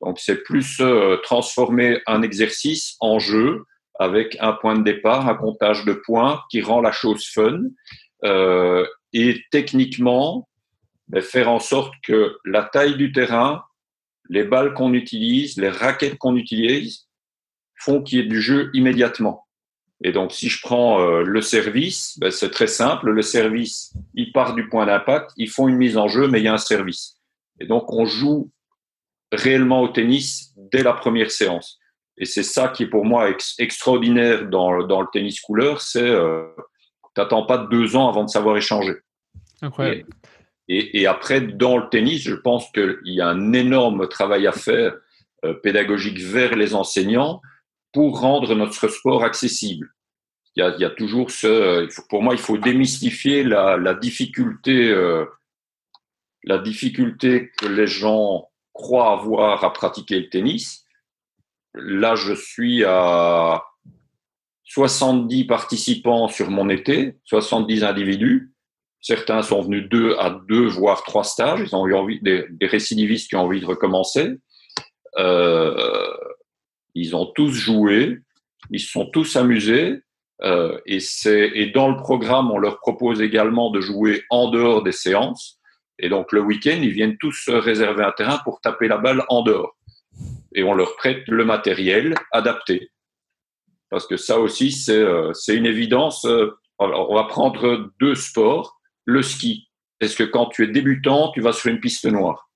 [0.01, 3.65] Donc c'est plus euh, transformer un exercice en jeu
[3.99, 7.61] avec un point de départ, un comptage de points qui rend la chose fun
[8.23, 10.47] euh, et techniquement
[11.07, 13.63] ben, faire en sorte que la taille du terrain,
[14.29, 17.07] les balles qu'on utilise, les raquettes qu'on utilise
[17.75, 19.46] font qu'il y ait du jeu immédiatement.
[20.03, 23.09] Et donc, si je prends euh, le service, ben, c'est très simple.
[23.09, 26.43] Le service, il part du point d'impact, ils font une mise en jeu, mais il
[26.43, 27.15] y a un service.
[27.59, 28.51] Et donc, on joue
[29.31, 31.79] réellement au tennis dès la première séance.
[32.17, 33.29] Et c'est ça qui est pour moi
[33.59, 36.43] extraordinaire dans, dans, le tennis couleur, c'est euh,
[37.13, 38.95] t'attends pas deux ans avant de savoir échanger.
[39.61, 40.05] Incroyable.
[40.67, 44.51] Et, et, après, dans le tennis, je pense qu'il y a un énorme travail à
[44.51, 44.95] faire
[45.45, 47.41] euh, pédagogique vers les enseignants
[47.93, 49.89] pour rendre notre sport accessible.
[50.55, 55.23] Il y a, toujours ce, euh, pour moi, il faut démystifier la, difficulté, euh,
[56.43, 60.83] la difficulté que les gens croient avoir à pratiquer le tennis.
[61.75, 63.63] Là, je suis à
[64.65, 68.51] 70 participants sur mon été, 70 individus.
[68.99, 71.61] Certains sont venus deux à deux, voire trois stages.
[71.63, 74.39] Ils ont eu envie, des, des récidivistes qui ont envie de recommencer.
[75.17, 76.13] Euh,
[76.97, 78.19] ils ont tous joué,
[78.71, 80.01] ils se sont tous amusés.
[80.43, 84.91] Euh, et, et dans le programme, on leur propose également de jouer en dehors des
[84.91, 85.59] séances.
[85.99, 89.23] Et donc le week-end, ils viennent tous se réserver un terrain pour taper la balle
[89.29, 89.75] en dehors.
[90.53, 92.91] Et on leur prête le matériel adapté.
[93.89, 96.25] Parce que ça aussi, c'est, euh, une évidence.
[96.25, 98.79] Euh, on va prendre deux sports.
[99.05, 99.69] Le ski.
[99.99, 102.49] Est-ce que quand tu es débutant, tu vas sur une piste noire?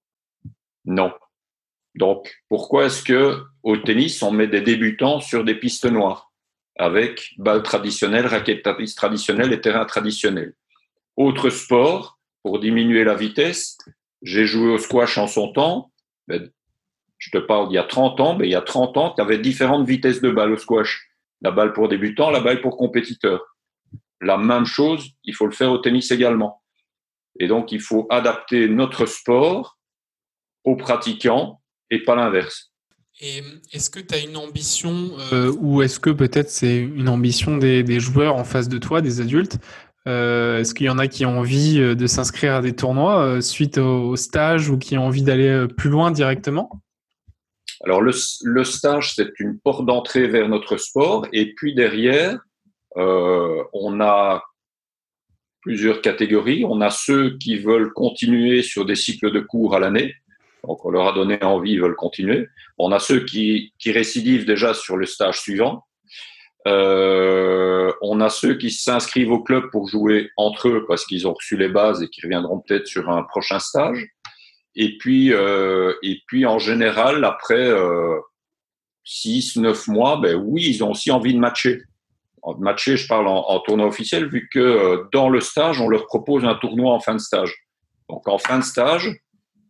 [0.86, 1.12] Non.
[1.96, 6.32] Donc, pourquoi est-ce que au tennis, on met des débutants sur des pistes noires
[6.78, 10.54] avec balles traditionnelles, raquettes traditionnelles et terrains traditionnels?
[11.18, 13.78] Autre sport, pour diminuer la vitesse,
[14.22, 15.92] j'ai joué au squash en son temps.
[16.28, 19.22] Je te parle d'il y a 30 ans, mais il y a 30 ans, tu
[19.22, 21.08] avais différentes vitesses de balles au squash.
[21.42, 23.44] La balle pour débutants, la balle pour compétiteurs.
[24.22, 26.62] La même chose, il faut le faire au tennis également.
[27.40, 29.78] Et donc, il faut adapter notre sport
[30.64, 31.61] aux pratiquants
[31.92, 32.72] et pas l'inverse.
[33.20, 37.58] Et est-ce que tu as une ambition, euh, ou est-ce que peut-être c'est une ambition
[37.58, 39.60] des, des, joueurs en face de toi, des adultes?
[40.08, 43.24] Euh, Est-ce qu'il y en a qui ont envie euh, de s'inscrire à des tournois
[43.24, 46.82] euh, suite au, stage ou qui ont envie d'aller euh, plus loin directement?
[47.84, 48.12] Alors le,
[48.44, 51.28] le stage, c'est une porte d'entrée vers notre sport.
[51.34, 52.40] Et puis derrière,
[52.96, 54.44] on a
[55.62, 56.64] plusieurs catégories.
[56.68, 60.16] On a ceux qui veulent continuer sur des cycles de cours à l'année
[60.68, 62.48] donc, on leur a donné envie, ils veulent continuer.
[62.78, 65.86] On a ceux qui, qui récidivent déjà sur le stage suivant.
[66.68, 71.34] Euh, on a ceux qui s'inscrivent au club pour jouer entre eux parce qu'ils ont
[71.34, 74.08] reçu les bases et qui reviendront peut-être sur un prochain stage.
[74.76, 78.20] Et puis, euh, et puis en général, après euh,
[79.04, 81.82] 6, 9 mois, ben oui, ils ont aussi envie de matcher.
[82.46, 85.90] De matcher, je parle en, en tournoi officiel, vu que euh, dans le stage, on
[85.90, 87.56] leur propose un tournoi en fin de stage.
[88.08, 89.12] Donc en fin de stage,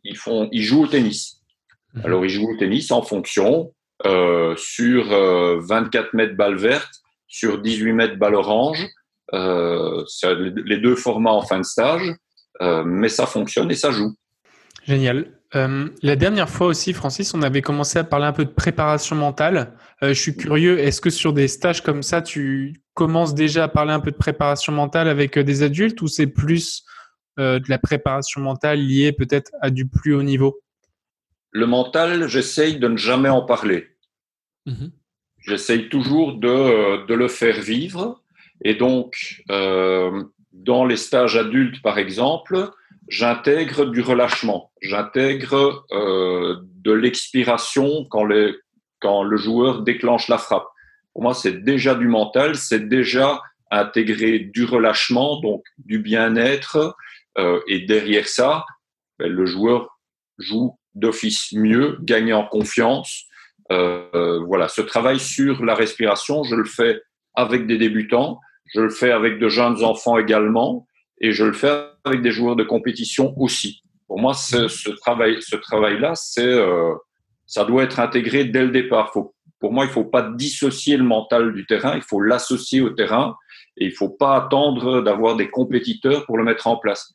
[0.04, 1.42] ils, font, ils jouent au tennis.
[1.94, 2.06] Mhm.
[2.06, 3.72] Alors, ils jouent au tennis en fonction
[4.06, 6.92] euh, sur 24 euh, mètres balle verte,
[7.28, 8.88] sur 18 mètres balle orange.
[9.34, 10.04] Euh,
[10.66, 12.14] les deux formats en fin de stage,
[12.60, 14.14] mais ça fonctionne et ça joue.
[14.86, 15.32] Génial.
[15.54, 19.74] La dernière fois aussi, Francis, on avait commencé à parler un peu de préparation mentale.
[20.02, 23.94] Je suis curieux, est-ce que sur des stages comme ça, tu commences déjà à parler
[23.94, 26.84] un peu de préparation mentale avec des adultes ou c'est plus
[27.42, 30.60] de la préparation mentale liée peut-être à du plus haut niveau
[31.52, 33.88] Le mental, j'essaye de ne jamais en parler.
[34.66, 34.88] Mmh.
[35.40, 38.22] J'essaye toujours de, de, le faire vivre.
[38.64, 40.24] Et donc, euh,
[40.54, 42.70] dans les stages adultes, par exemple,
[43.08, 48.28] j'intègre du relâchement, j'intègre euh, de l'expiration quand,
[49.00, 50.68] quand le joueur déclenche la frappe.
[51.14, 56.92] Pour moi, c'est déjà du mental, c'est déjà intégrer du relâchement, donc du bien-être, euh,
[57.38, 58.66] et derrière ça,
[59.20, 60.00] ben, le joueur
[60.38, 63.26] joue d'office mieux, gagne en confiance.
[63.72, 67.02] Euh, voilà, ce travail sur la respiration, je le fais
[67.36, 68.40] avec des débutants,
[68.74, 70.88] je le fais avec de jeunes enfants également,
[71.22, 71.72] et je le fais
[72.04, 73.84] avec des joueurs de compétition aussi.
[74.08, 76.94] Pour moi, ce, ce travail, ce travail-là, c'est, euh,
[77.46, 79.12] ça doit être intégré dès le départ.
[79.12, 83.36] Pour moi, il faut pas dissocier le mental du terrain, il faut l'associer au terrain,
[83.78, 87.12] et il faut pas attendre d'avoir des compétiteurs pour le mettre en place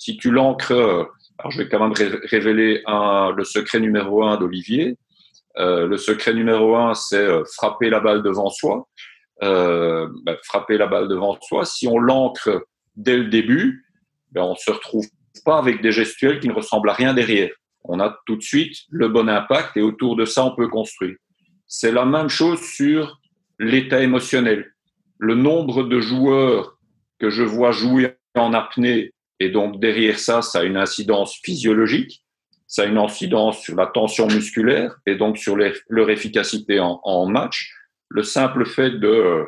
[0.00, 1.04] si tu l'ancres, euh,
[1.38, 1.92] alors je vais quand même
[2.24, 4.96] révéler un, le secret numéro un d'Olivier.
[5.58, 8.88] Euh, le secret numéro un, c'est euh, frapper la balle devant soi.
[9.42, 11.66] Euh, ben, frapper la balle devant soi.
[11.66, 12.62] Si on l'ancre
[12.96, 13.84] dès le début,
[14.32, 15.06] ben, on se retrouve
[15.44, 17.50] pas avec des gestuels qui ne ressemblent à rien derrière.
[17.84, 21.16] on a tout de suite le bon impact et autour de ça, on peut construire.
[21.66, 23.20] C'est la même chose sur
[23.58, 24.72] l'état émotionnel.
[25.20, 26.78] Le nombre de joueurs
[27.18, 32.24] que je vois jouer en apnée, et donc derrière ça, ça a une incidence physiologique,
[32.66, 37.70] ça a une incidence sur la tension musculaire et donc sur leur efficacité en, match.
[38.08, 39.44] Le simple fait de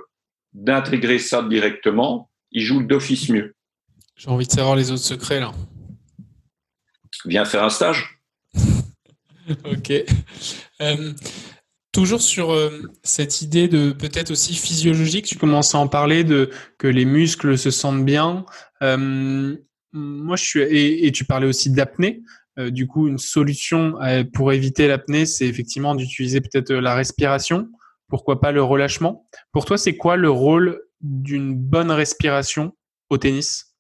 [0.52, 3.54] d'intégrer ça directement, ils jouent d'office mieux.
[4.16, 5.52] J'ai envie de savoir les autres secrets là.
[7.24, 8.20] Viens faire un stage.
[9.64, 9.92] ok.
[10.82, 11.12] Euh,
[11.92, 12.70] toujours sur euh,
[13.02, 17.56] cette idée de peut-être aussi physiologique, tu commences à en parler de que les muscles
[17.56, 18.44] se sentent bien.
[18.82, 19.56] Euh,
[19.92, 22.22] moi, je suis et, tu parlais aussi d'apnée.
[22.58, 23.98] du coup, une solution
[24.32, 27.68] pour éviter l'apnée, c'est effectivement d'utiliser peut-être la respiration.
[28.08, 29.26] Pourquoi pas le relâchement?
[29.52, 32.72] Pour toi, c'est quoi le rôle d'une bonne respiration
[33.10, 33.72] au tennis?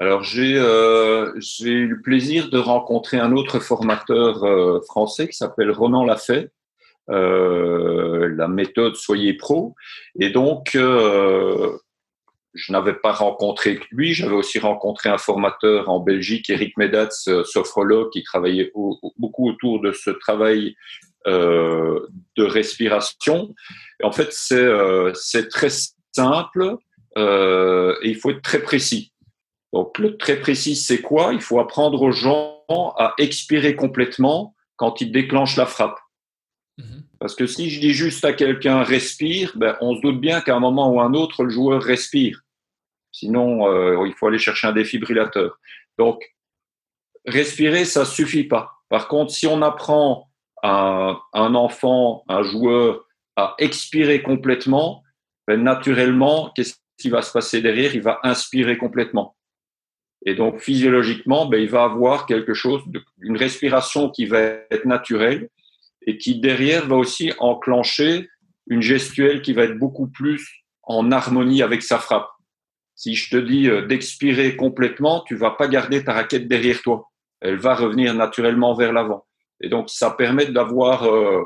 [0.00, 5.70] Alors euh, j'ai eu le plaisir de rencontrer un autre formateur euh, français qui s'appelle
[5.70, 6.48] Ronan Lafay, euh,
[7.10, 9.74] la méthode Soyez Pro.
[10.18, 10.70] Et donc
[12.52, 17.28] je n'avais pas rencontré que lui, j'avais aussi rencontré un formateur en Belgique, Eric Medats,
[17.44, 18.72] sophrologue, qui travaillait
[19.18, 20.74] beaucoup autour de ce travail
[21.26, 23.54] de respiration.
[24.02, 25.68] En fait, c'est très
[26.12, 26.76] simple
[27.16, 29.12] et il faut être très précis.
[29.72, 31.32] Donc, le très précis, c'est quoi?
[31.32, 32.64] Il faut apprendre aux gens
[32.98, 36.00] à expirer complètement quand ils déclenchent la frappe.
[36.80, 37.02] Mhm.
[37.18, 40.56] Parce que si je dis juste à quelqu'un respire, ben, on se doute bien qu'à
[40.56, 42.40] un moment ou un autre, le joueur respire.
[43.12, 45.58] Sinon, euh, il faut aller chercher un défibrillateur.
[45.98, 46.22] Donc,
[47.26, 48.72] respirer, ça suffit pas.
[48.88, 50.30] Par contre, si on apprend
[50.62, 53.04] à un enfant, un joueur,
[53.36, 55.02] à expirer complètement,
[55.46, 57.94] ben, naturellement, qu'est-ce qui va se passer derrière?
[57.94, 59.36] Il va inspirer complètement.
[60.26, 62.82] Et donc, physiologiquement, ben, il va avoir quelque chose,
[63.20, 64.38] une respiration qui va
[64.70, 65.48] être naturelle
[66.06, 68.28] et qui, derrière, va aussi enclencher
[68.68, 72.28] une gestuelle qui va être beaucoup plus en harmonie avec sa frappe.
[72.94, 77.08] Si je te dis euh, d'expirer complètement, tu vas pas garder ta raquette derrière toi.
[77.40, 79.24] Elle va revenir naturellement vers l'avant.
[79.60, 81.42] Et donc, ça permet d'avoir euh,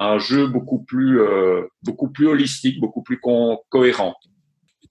[0.00, 3.20] un jeu beaucoup plus, euh, beaucoup plus holistique, beaucoup plus
[3.68, 4.14] cohérent.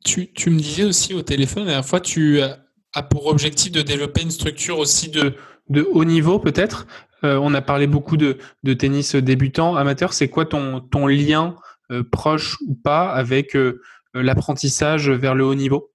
[0.03, 3.81] Tu, tu, me disais aussi au téléphone, la dernière fois, tu a pour objectif de
[3.81, 5.33] développer une structure aussi de,
[5.69, 6.87] de haut niveau peut-être.
[7.25, 8.37] Euh, on a parlé beaucoup de,
[8.73, 10.13] tennis débutant, amateur.
[10.13, 11.55] C'est quoi ton, lien
[11.91, 13.81] euh, proche ou pas avec euh,
[14.13, 15.91] l'apprentissage vers le haut niveau?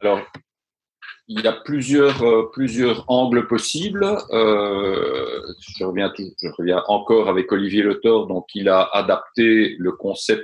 [0.00, 0.20] Alors,
[1.28, 2.22] il y a plusieurs,
[3.08, 4.06] angles possibles.
[4.30, 9.76] je, reviens encore avec Olivier Le donc il a adapté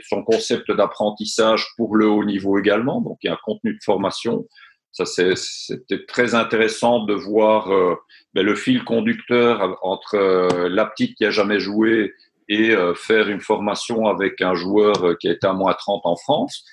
[0.08, 3.00] son concept d'apprentissage pour le haut niveau également.
[3.00, 4.44] Donc il y a un contenu de formation
[4.92, 7.96] ça, c'était très intéressant de voir euh,
[8.34, 12.12] ben, le fil conducteur entre euh, la petite qui a jamais joué
[12.48, 16.66] et euh, faire une formation avec un joueur qui est à moins 30 en France.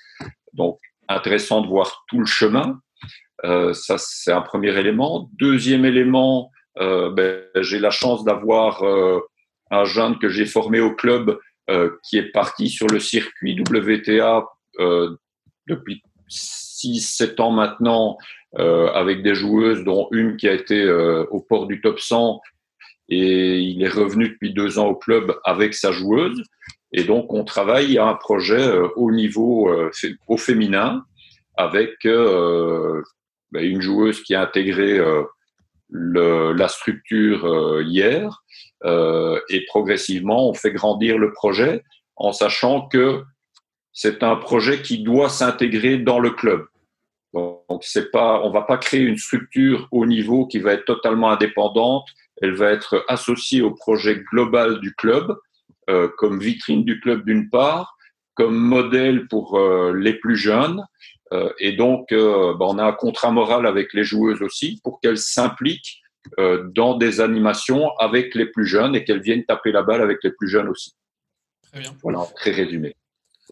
[0.52, 2.78] Donc, intéressant de voir tout le chemin.
[3.42, 5.30] ça, c'est un premier élément.
[5.38, 8.84] Deuxième élément, ben, j'ai la chance d'avoir
[9.70, 11.38] un jeune que j'ai formé au club
[12.04, 14.44] qui est parti sur le circuit WTA
[15.66, 16.02] depuis
[16.84, 18.18] 6-7 ans maintenant
[18.58, 22.40] euh, avec des joueuses, dont une qui a été euh, au port du top 100
[23.08, 26.42] et il est revenu depuis deux ans au club avec sa joueuse.
[26.92, 29.72] Et donc, on travaille à un projet euh, au niveau
[30.26, 31.04] au féminin
[31.56, 33.02] avec ben,
[33.52, 34.98] une joueuse qui a intégré
[35.90, 38.42] le, la structure hier.
[38.84, 41.82] et progressivement, on fait grandir le projet
[42.16, 43.22] en sachant que
[43.92, 46.66] c'est un projet qui doit s'intégrer dans le club.
[47.32, 51.30] Donc, c'est pas, on va pas créer une structure au niveau qui va être totalement
[51.30, 52.08] indépendante.
[52.42, 55.36] Elle va être associée au projet global du club,
[55.88, 57.96] euh, comme vitrine du club d'une part,
[58.34, 60.84] comme modèle pour euh, les plus jeunes.
[61.32, 65.00] Euh, et donc, euh, ben, on a un contrat moral avec les joueuses aussi pour
[65.00, 66.00] qu'elles s'impliquent
[66.38, 70.18] euh, dans des animations avec les plus jeunes et qu'elles viennent taper la balle avec
[70.22, 70.92] les plus jeunes aussi.
[71.70, 71.96] Très bien.
[72.02, 72.94] Voilà, très résumé.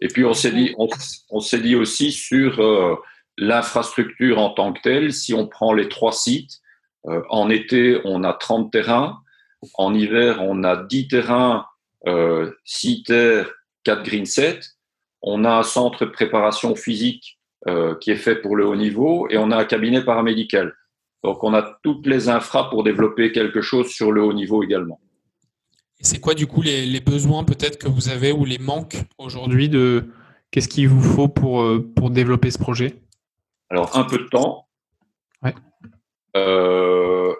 [0.01, 2.95] Et puis on s'est dit, on, s'est dit aussi sur euh,
[3.39, 5.13] l'infrastructure en tant que telle.
[5.13, 6.59] Si on prend les trois sites,
[7.07, 9.19] euh, en été on a 30 terrains,
[9.75, 11.65] en hiver on a 10 terrains,
[12.07, 13.51] euh, 6 terres,
[13.83, 14.59] 4 green sets.
[15.21, 19.27] On a un centre de préparation physique euh, qui est fait pour le haut niveau
[19.29, 20.73] et on a un cabinet paramédical.
[21.23, 24.99] Donc on a toutes les infras pour développer quelque chose sur le haut niveau également.
[26.01, 30.05] C'est quoi du coup les, besoins peut-être que vous avez ou les manques aujourd'hui de
[30.51, 32.95] qu'est-ce qu'il vous faut pour, euh, pour développer ce projet?
[33.69, 34.67] Alors un peu de temps.
[35.43, 35.53] Ouais.
[36.35, 37.33] Euh,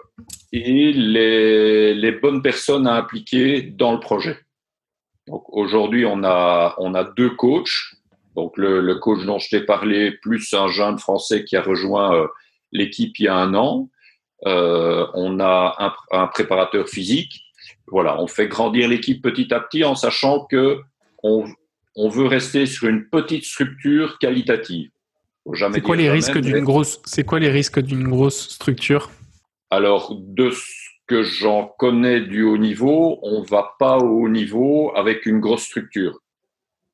[0.52, 4.38] et les, les, bonnes personnes à impliquer dans le projet.
[5.26, 7.94] Donc aujourd'hui, on a, on a deux coachs.
[8.36, 12.14] Donc le, le coach dont je t'ai parlé, plus un jeune français qui a rejoint
[12.14, 12.26] euh,
[12.72, 13.88] l'équipe il y a un an.
[14.46, 17.42] Euh, on a un, un, préparateur physique.
[17.88, 20.80] Voilà, on fait grandir l'équipe petit à petit en sachant que
[21.22, 21.44] on,
[21.96, 24.90] on veut rester sur une petite structure qualitative.
[25.72, 29.10] C'est quoi les risques d'une grosse C'est quoi les risques d'une grosse structure?
[29.70, 30.62] Alors de ce
[31.06, 35.62] que j'en connais du haut niveau, on va pas au haut niveau avec une grosse
[35.62, 36.20] structure.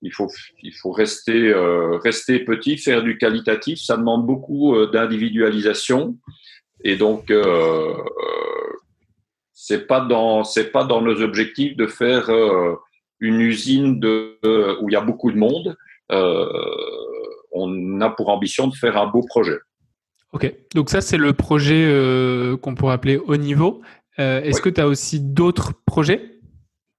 [0.02, 0.28] Il faut
[0.62, 3.80] il faut rester euh, rester petit, faire du qualitatif.
[3.80, 6.16] Ça demande beaucoup euh, d'individualisation
[6.84, 7.94] et donc euh,
[9.52, 12.76] c'est pas dans c'est pas dans nos objectifs de faire euh,
[13.20, 14.38] une usine de,
[14.80, 15.76] où il y a beaucoup de monde.
[16.12, 16.46] Euh,
[17.56, 19.58] on a pour ambition de faire un beau projet.
[20.32, 23.80] Ok, donc ça c'est le projet euh, qu'on pourrait appeler haut niveau.
[24.18, 26.40] Euh, est-ce que tu as aussi d'autres projets?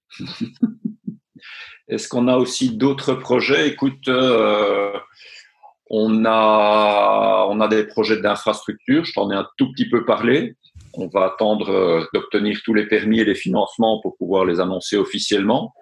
[1.88, 3.70] Est-ce qu'on a aussi d'autres projets?
[3.70, 4.91] Écoute, euh,
[5.89, 10.55] on, a, on a des projets d'infrastructure, je t'en ai un tout petit peu parlé.
[10.95, 15.74] On va attendre d'obtenir tous les permis et les financements pour pouvoir les annoncer officiellement.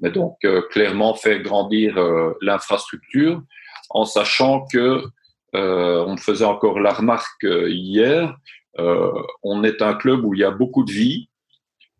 [0.00, 0.36] Mais donc,
[0.70, 1.96] clairement, faire grandir
[2.42, 3.40] l'infrastructure
[3.90, 5.04] en sachant que
[5.54, 8.36] euh, on faisait encore la remarque euh, hier,
[8.78, 9.12] euh,
[9.42, 11.28] on est un club où il y a beaucoup de vie,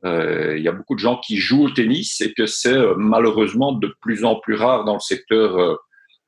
[0.07, 3.97] il y a beaucoup de gens qui jouent au tennis et que c'est malheureusement de
[4.03, 5.78] plus en plus rare dans le secteur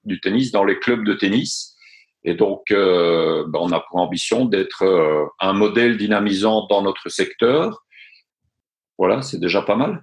[0.03, 1.77] du tennis, dans les clubs de tennis.
[2.25, 7.85] Et donc, ben, on a pour ambition d'être un modèle dynamisant dans notre secteur.
[8.97, 10.01] Voilà, c'est déjà pas mal.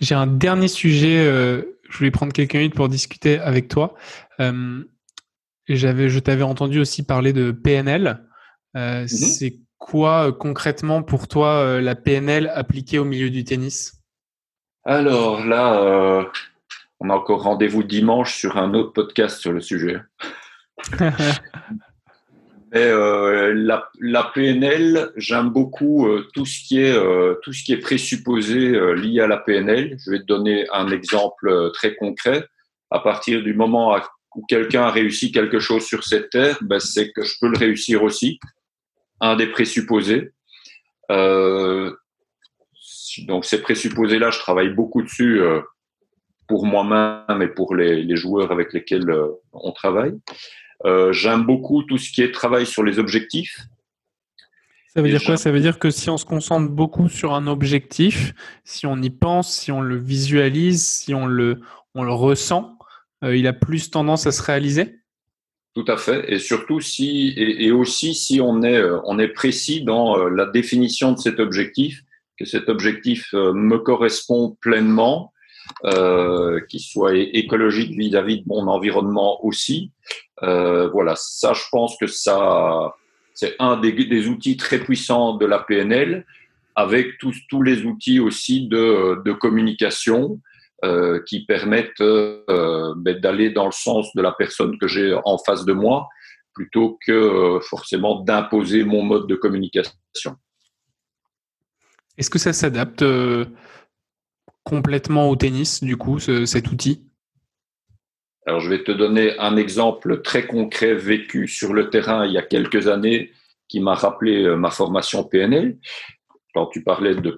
[0.00, 1.62] J'ai un dernier sujet
[1.92, 3.94] je voulais prendre quelques minutes pour discuter avec toi.
[4.40, 4.82] Euh,
[5.68, 8.26] j'avais, je t'avais entendu aussi parler de PNL.
[8.76, 9.08] Euh, mhm.
[9.08, 14.02] C'est quoi euh, concrètement pour toi la PNL appliquée au milieu du tennis?
[14.84, 16.24] Alors là,
[16.98, 20.00] on a encore rendez-vous dimanche sur un autre podcast sur le sujet.
[22.74, 23.52] Euh,
[24.00, 28.70] la, PNL, j'aime beaucoup euh, tout ce qui est euh, tout ce qui est présupposé
[28.94, 29.98] lié à la PNL.
[30.02, 32.46] Je vais te donner un exemple très concret.
[32.90, 33.98] À partir du moment
[34.34, 37.58] où quelqu'un a réussi quelque chose sur cette terre, ben, c'est que je peux le
[37.58, 38.40] réussir aussi.
[39.20, 40.32] Un des présupposés.
[41.10, 41.94] donc
[43.44, 45.42] ces présupposés-là, je travaille beaucoup dessus
[46.48, 49.14] pour moi-même et pour les, joueurs avec lesquels
[49.52, 50.14] on travaille.
[50.84, 53.60] Euh, j'aime beaucoup tout ce qui est travail sur les objectifs.
[54.94, 55.36] Ça veut dire quoi?
[55.36, 59.10] Ça veut dire que si on se concentre beaucoup sur un objectif, si on y
[59.10, 61.60] pense, si on le visualise, si on le,
[61.94, 62.76] on le ressent,
[63.24, 64.98] euh, il a plus tendance à se réaliser?
[65.74, 66.30] Tout à fait.
[66.30, 71.12] Et surtout si, et, aussi si on est, euh, on est précis dans la définition
[71.12, 72.02] de cet objectif,
[72.38, 75.32] que cet objectif me correspond pleinement,
[75.84, 79.90] euh, qui soit écologique vis-à-vis de mon environnement aussi.
[80.44, 82.94] Euh, voilà, ça, je pense que ça,
[83.34, 86.26] c'est un des, outils très puissants de la PNL,
[86.74, 90.40] avec tous, tous les outils aussi de, de communication
[90.84, 95.38] euh, qui permettent euh, ben, d'aller dans le sens de la personne que j'ai en
[95.38, 96.08] face de moi,
[96.54, 99.92] plutôt que forcément d'imposer mon mode de communication.
[102.18, 103.04] Est-ce que ça s'adapte
[104.64, 107.11] complètement au tennis, du coup, cet outil?
[108.44, 112.38] Alors, je vais te donner un exemple très concret vécu sur le terrain il y
[112.38, 113.30] a quelques années
[113.68, 115.78] qui m'a rappelé euh, ma formation PNL.
[116.52, 117.36] Quand tu parlais de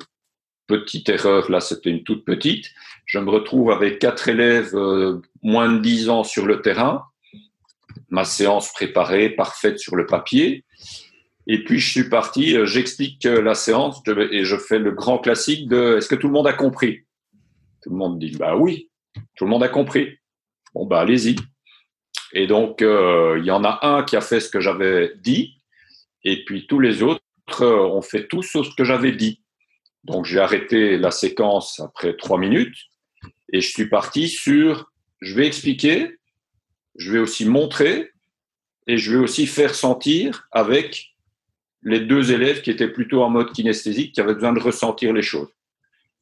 [0.67, 2.71] petite erreur, là, c'était une toute petite.
[3.05, 7.05] Je me retrouve avec quatre élèves euh, moins de 10 ans sur le terrain.
[8.09, 10.65] Ma séance préparée, parfaite sur le papier.
[11.47, 14.03] Et puis je suis parti, euh, j'explique la séance
[14.33, 17.05] et je fais le grand classique de est-ce que tout le monde a compris?
[17.83, 18.89] Tout le monde dit bah oui,
[19.37, 20.19] tout le monde a compris.
[20.75, 21.37] Bon bah allez-y.
[22.33, 25.57] Et donc euh, il y en a un qui a fait ce que j'avais dit,
[26.25, 27.23] et puis tous les autres
[27.61, 29.41] euh, ont fait tout sauf ce que j'avais dit.
[30.03, 32.77] Donc j'ai arrêté la séquence après trois minutes
[33.53, 36.19] et je suis parti sur je vais expliquer,
[36.97, 38.11] je vais aussi montrer
[38.87, 41.15] et je vais aussi faire sentir avec
[41.83, 45.23] les deux élèves qui étaient plutôt en mode kinesthésique, qui avaient besoin de ressentir les
[45.23, 45.49] choses.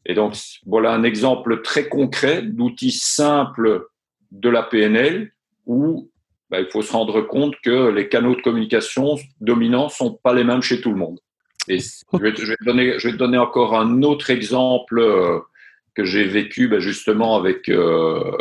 [0.04, 0.36] Et donc,
[0.66, 3.86] voilà un exemple très concret d'outils simples
[4.32, 5.32] de la PNL
[5.66, 6.10] où
[6.50, 10.44] bah, il faut se rendre compte que les canaux de communication dominants sont pas les
[10.44, 11.20] mêmes chez tout le monde.
[11.68, 15.38] Et je vais, te, donner, je vais te donner encore un autre exemple euh,
[15.94, 18.36] que j'ai vécu bah, justement avec euh,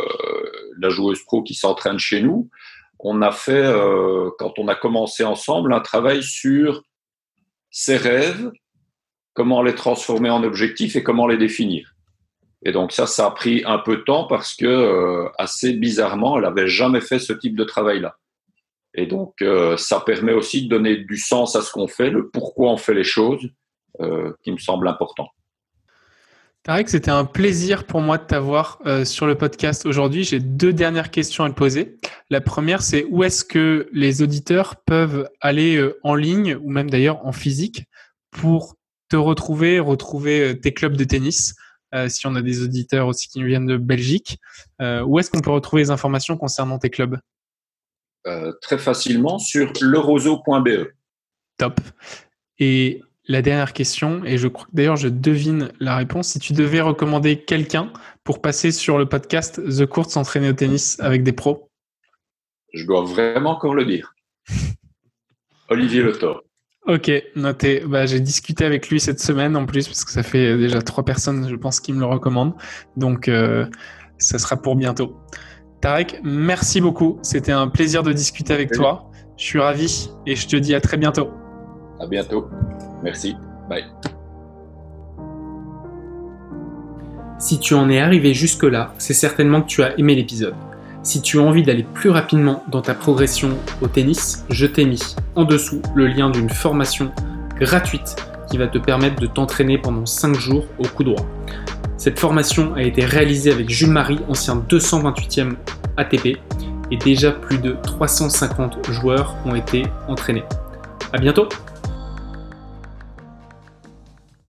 [0.78, 2.50] la joueuse pro qui s'entraîne chez nous.
[2.98, 6.82] On a fait, euh, quand on a commencé ensemble, un travail sur
[7.70, 8.50] ses rêves,
[9.34, 11.91] comment les transformer en objectifs et comment les définir.
[12.64, 16.38] Et donc ça, ça a pris un peu de temps parce que euh, assez bizarrement,
[16.38, 18.16] elle avait jamais fait ce type de travail-là.
[18.94, 22.28] Et donc euh, ça permet aussi de donner du sens à ce qu'on fait, le
[22.28, 23.48] pourquoi on fait les choses,
[24.00, 25.28] euh, qui me semble important.
[26.62, 30.22] Tarek, c'était un plaisir pour moi de t'avoir sur le podcast aujourd'hui.
[30.22, 31.98] J'ai deux dernières questions à te poser.
[32.30, 37.26] La première, c'est où est-ce que les auditeurs peuvent aller en ligne ou même d'ailleurs
[37.26, 37.86] en physique
[38.30, 38.76] pour
[39.08, 41.56] te retrouver, retrouver tes clubs de tennis
[41.94, 44.38] euh, si on a des auditeurs aussi qui nous viennent de Belgique.
[44.80, 47.18] Euh, où est-ce qu'on peut retrouver les informations concernant tes clubs?
[48.26, 50.88] Euh, Très facilement sur leroso.be.
[51.58, 51.80] Top.
[52.58, 56.52] Et la dernière question, et je crois que d'ailleurs je devine la réponse, si tu
[56.52, 57.92] devais recommander quelqu'un
[58.24, 61.68] pour passer sur le podcast The Court s'entraîner au tennis avec des pros?
[62.72, 64.14] Je dois vraiment encore le dire.
[65.68, 66.42] Olivier Le Thor.
[66.86, 67.84] Ok, noté.
[67.86, 71.04] Bah, j'ai discuté avec lui cette semaine en plus, parce que ça fait déjà trois
[71.04, 72.54] personnes, je pense, qui me le recommandent.
[72.96, 73.66] Donc, euh,
[74.18, 75.16] ça sera pour bientôt.
[75.80, 77.18] Tarek, merci beaucoup.
[77.22, 79.10] C'était un plaisir de discuter avec toi.
[79.36, 81.30] Je suis ravi et je te dis à très bientôt.
[82.00, 82.48] À bientôt.
[83.02, 83.36] Merci.
[83.68, 83.84] Bye.
[87.38, 90.54] Si tu en es arrivé jusque-là, c'est certainement que tu as aimé l'épisode.
[91.04, 95.16] Si tu as envie d'aller plus rapidement dans ta progression au tennis, je t'ai mis
[95.34, 97.10] en dessous le lien d'une formation
[97.56, 98.14] gratuite
[98.48, 101.26] qui va te permettre de t'entraîner pendant 5 jours au coup droit.
[101.96, 105.54] Cette formation a été réalisée avec Jules Marie, ancien 228e
[105.96, 106.38] ATP,
[106.90, 110.44] et déjà plus de 350 joueurs ont été entraînés.
[111.12, 111.48] À bientôt!